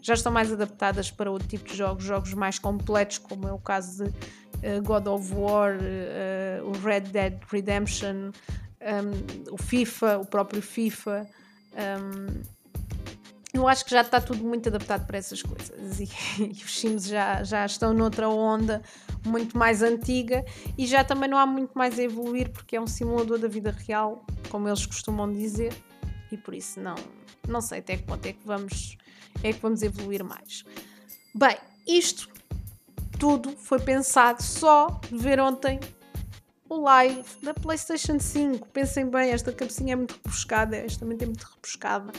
já 0.00 0.14
estão 0.14 0.30
mais 0.30 0.52
adaptadas 0.52 1.10
para 1.10 1.28
outro 1.28 1.48
tipo 1.48 1.68
de 1.68 1.76
jogos, 1.76 2.04
jogos 2.04 2.32
mais 2.32 2.60
completos, 2.60 3.18
como 3.18 3.48
é 3.48 3.52
o 3.52 3.58
caso 3.58 4.04
de 4.04 4.80
God 4.84 5.08
of 5.08 5.34
War, 5.34 5.72
o 6.64 6.86
Red 6.86 7.00
Dead 7.00 7.36
Redemption, 7.50 8.30
um, 8.80 9.52
o 9.52 9.58
FIFA, 9.58 10.18
o 10.18 10.24
próprio 10.24 10.62
FIFA. 10.62 11.26
Um, 11.74 12.55
eu 13.56 13.66
acho 13.66 13.84
que 13.84 13.90
já 13.90 14.02
está 14.02 14.20
tudo 14.20 14.44
muito 14.44 14.68
adaptado 14.68 15.06
para 15.06 15.18
essas 15.18 15.42
coisas 15.42 16.00
e, 16.00 16.04
e, 16.42 16.64
os 16.64 16.78
Sims 16.78 17.06
já, 17.06 17.42
já 17.42 17.64
estão 17.64 17.92
noutra 17.92 18.28
onda 18.28 18.82
muito 19.24 19.56
mais 19.56 19.82
antiga 19.82 20.44
e 20.76 20.86
já 20.86 21.02
também 21.02 21.28
não 21.28 21.38
há 21.38 21.46
muito 21.46 21.72
mais 21.76 21.98
a 21.98 22.02
evoluir 22.02 22.50
porque 22.50 22.76
é 22.76 22.80
um 22.80 22.86
simulador 22.86 23.38
da 23.38 23.48
vida 23.48 23.74
real, 23.86 24.24
como 24.50 24.68
eles 24.68 24.84
costumam 24.84 25.32
dizer, 25.32 25.74
e 26.30 26.36
por 26.36 26.54
isso 26.54 26.80
não, 26.80 26.94
não 27.48 27.60
sei 27.60 27.78
até 27.78 27.96
que 27.96 28.02
ponto 28.04 28.24
é 28.26 28.32
que 28.32 28.46
vamos, 28.46 28.96
é 29.42 29.52
que 29.52 29.60
vamos 29.60 29.82
evoluir 29.82 30.22
mais. 30.22 30.64
Bem, 31.34 31.56
isto 31.86 32.28
tudo 33.18 33.50
foi 33.56 33.78
pensado 33.78 34.42
só 34.42 35.00
de 35.10 35.16
ver 35.16 35.40
ontem 35.40 35.80
o 36.68 36.80
live 36.80 37.24
da 37.42 37.54
PlayStation 37.54 38.18
5. 38.18 38.68
Pensem 38.68 39.08
bem, 39.08 39.30
esta 39.30 39.52
cabecinha 39.52 39.94
é 39.94 39.96
muito 39.96 40.12
repuscada, 40.12 40.76
esta 40.76 41.00
também 41.00 41.16
é 41.20 41.26
muito 41.26 41.44
repuscada. 41.44 42.12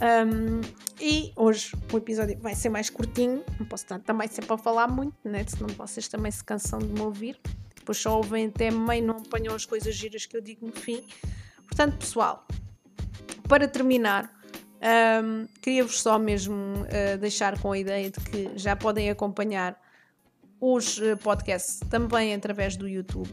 Um, 0.00 0.60
e 1.00 1.32
hoje 1.34 1.72
o 1.92 1.96
episódio 1.96 2.38
vai 2.38 2.54
ser 2.54 2.68
mais 2.68 2.88
curtinho, 2.88 3.44
não 3.58 3.66
posso 3.66 3.84
estar 3.84 3.98
também 3.98 4.28
sempre 4.28 4.52
a 4.52 4.58
falar 4.58 4.86
muito, 4.86 5.16
né? 5.24 5.44
senão 5.46 5.68
vocês 5.74 6.06
também 6.06 6.30
se 6.30 6.44
cansam 6.44 6.78
de 6.78 6.86
me 6.86 7.00
ouvir. 7.00 7.38
Depois 7.74 7.98
só 7.98 8.16
ouvem 8.16 8.46
até 8.46 8.70
meio, 8.70 9.04
não 9.04 9.16
apanham 9.16 9.54
as 9.54 9.64
coisas 9.64 9.94
giras 9.94 10.26
que 10.26 10.36
eu 10.36 10.40
digo 10.40 10.66
no 10.66 10.72
fim. 10.72 11.02
Portanto, 11.66 11.98
pessoal, 11.98 12.46
para 13.48 13.66
terminar, 13.66 14.32
um, 15.24 15.46
queria-vos 15.60 16.00
só 16.00 16.18
mesmo 16.18 16.54
uh, 16.54 17.18
deixar 17.18 17.58
com 17.60 17.72
a 17.72 17.78
ideia 17.78 18.10
de 18.10 18.20
que 18.20 18.50
já 18.56 18.76
podem 18.76 19.10
acompanhar 19.10 19.80
os 20.60 20.98
uh, 20.98 21.16
podcasts 21.16 21.80
também 21.90 22.34
através 22.34 22.76
do 22.76 22.86
YouTube. 22.86 23.30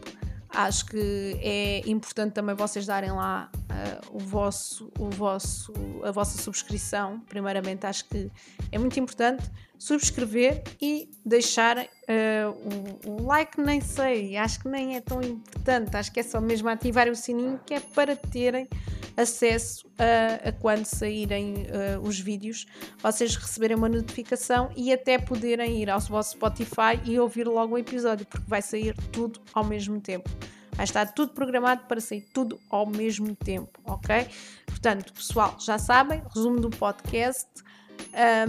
Acho 0.55 0.85
que 0.85 1.37
é 1.41 1.81
importante 1.85 2.33
também 2.33 2.55
vocês 2.55 2.85
darem 2.85 3.11
lá 3.11 3.51
uh, 3.53 4.15
o 4.15 4.19
vosso, 4.19 4.89
o 4.97 5.09
vosso, 5.09 5.73
a 6.03 6.11
vossa 6.11 6.41
subscrição. 6.41 7.19
Primeiramente, 7.27 7.85
acho 7.85 8.05
que 8.05 8.31
é 8.71 8.77
muito 8.77 8.97
importante 8.99 9.51
subscrever 9.77 10.63
e 10.81 11.09
deixar 11.25 11.77
uh, 11.77 13.21
like, 13.23 13.59
nem 13.59 13.81
sei, 13.81 14.37
acho 14.37 14.59
que 14.61 14.69
nem 14.69 14.95
é 14.95 15.01
tão 15.01 15.21
importante. 15.21 15.95
Acho 15.95 16.11
que 16.11 16.19
é 16.19 16.23
só 16.23 16.39
mesmo 16.41 16.69
ativar 16.69 17.07
o 17.09 17.15
sininho 17.15 17.59
que 17.65 17.73
é 17.73 17.79
para 17.79 18.15
terem 18.15 18.67
acesso 19.17 19.87
a, 19.97 20.49
a 20.49 20.51
quando 20.51 20.85
saírem 20.85 21.53
uh, 21.53 22.05
os 22.05 22.19
vídeos, 22.19 22.65
vocês 23.01 23.35
receberem 23.35 23.77
uma 23.77 23.89
notificação 23.89 24.69
e 24.75 24.91
até 24.91 25.17
poderem 25.17 25.81
ir 25.81 25.89
ao 25.89 25.99
vosso 25.99 26.31
Spotify 26.31 26.99
e 27.05 27.19
ouvir 27.19 27.47
logo 27.47 27.75
o 27.75 27.77
episódio, 27.77 28.25
porque 28.25 28.45
vai 28.47 28.61
sair 28.61 28.95
tudo 29.11 29.39
ao 29.53 29.63
mesmo 29.63 29.99
tempo. 30.01 30.29
Vai 30.73 30.83
estar 30.83 31.05
tudo 31.13 31.33
programado 31.33 31.83
para 31.87 32.01
sair 32.01 32.25
tudo 32.33 32.59
ao 32.69 32.85
mesmo 32.85 33.33
tempo, 33.33 33.79
ok? 33.85 34.27
Portanto, 34.65 35.13
pessoal, 35.13 35.55
já 35.59 35.77
sabem, 35.77 36.21
resumo 36.33 36.59
do 36.59 36.69
podcast. 36.69 37.47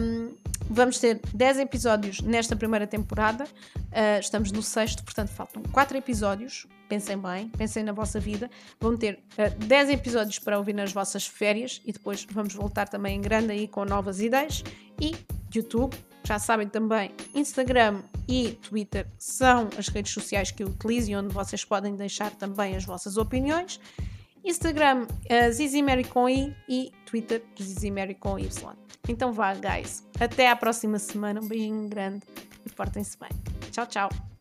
Um, 0.00 0.34
vamos 0.68 0.98
ter 0.98 1.20
10 1.32 1.58
episódios 1.58 2.20
nesta 2.20 2.56
primeira 2.56 2.86
temporada. 2.86 3.44
Uh, 3.44 4.20
estamos 4.20 4.52
no 4.52 4.62
sexto, 4.62 5.02
portanto, 5.04 5.28
faltam 5.28 5.62
4 5.72 5.96
episódios. 5.96 6.66
Pensem 6.88 7.18
bem, 7.18 7.48
pensem 7.48 7.82
na 7.82 7.92
vossa 7.92 8.20
vida. 8.20 8.50
Vão 8.80 8.96
ter 8.96 9.22
uh, 9.38 9.64
10 9.66 9.90
episódios 9.90 10.38
para 10.38 10.58
ouvir 10.58 10.74
nas 10.74 10.92
vossas 10.92 11.26
férias 11.26 11.80
e 11.84 11.92
depois 11.92 12.26
vamos 12.30 12.54
voltar 12.54 12.88
também 12.88 13.16
em 13.16 13.20
grande 13.20 13.52
aí 13.52 13.68
com 13.68 13.84
novas 13.84 14.20
ideias. 14.20 14.62
E 15.00 15.14
YouTube, 15.54 15.96
já 16.24 16.38
sabem 16.38 16.68
também, 16.68 17.12
Instagram 17.34 18.02
e 18.28 18.58
Twitter 18.68 19.06
são 19.18 19.68
as 19.78 19.88
redes 19.88 20.12
sociais 20.12 20.50
que 20.50 20.62
eu 20.62 20.68
utilizo 20.68 21.10
e 21.10 21.16
onde 21.16 21.32
vocês 21.32 21.64
podem 21.64 21.94
deixar 21.94 22.32
também 22.32 22.76
as 22.76 22.84
vossas 22.84 23.16
opiniões. 23.16 23.80
Instagram, 24.44 25.06
uh, 25.06 25.52
Zizi 25.52 25.82
Mary 25.82 26.04
com 26.04 26.28
I 26.28 26.54
e 26.68 26.92
Twitter, 27.04 27.42
Zizi 27.60 27.90
Mary 27.90 28.14
com 28.14 28.38
Y. 28.38 28.85
Então 29.08 29.32
vá, 29.32 29.54
guys. 29.54 30.04
Até 30.18 30.50
à 30.50 30.56
próxima 30.56 30.98
semana. 30.98 31.40
Um 31.40 31.48
beijinho 31.48 31.88
grande 31.88 32.24
e 32.64 32.70
portem-se 32.70 33.18
bem. 33.18 33.30
Tchau, 33.70 33.86
tchau. 33.86 34.35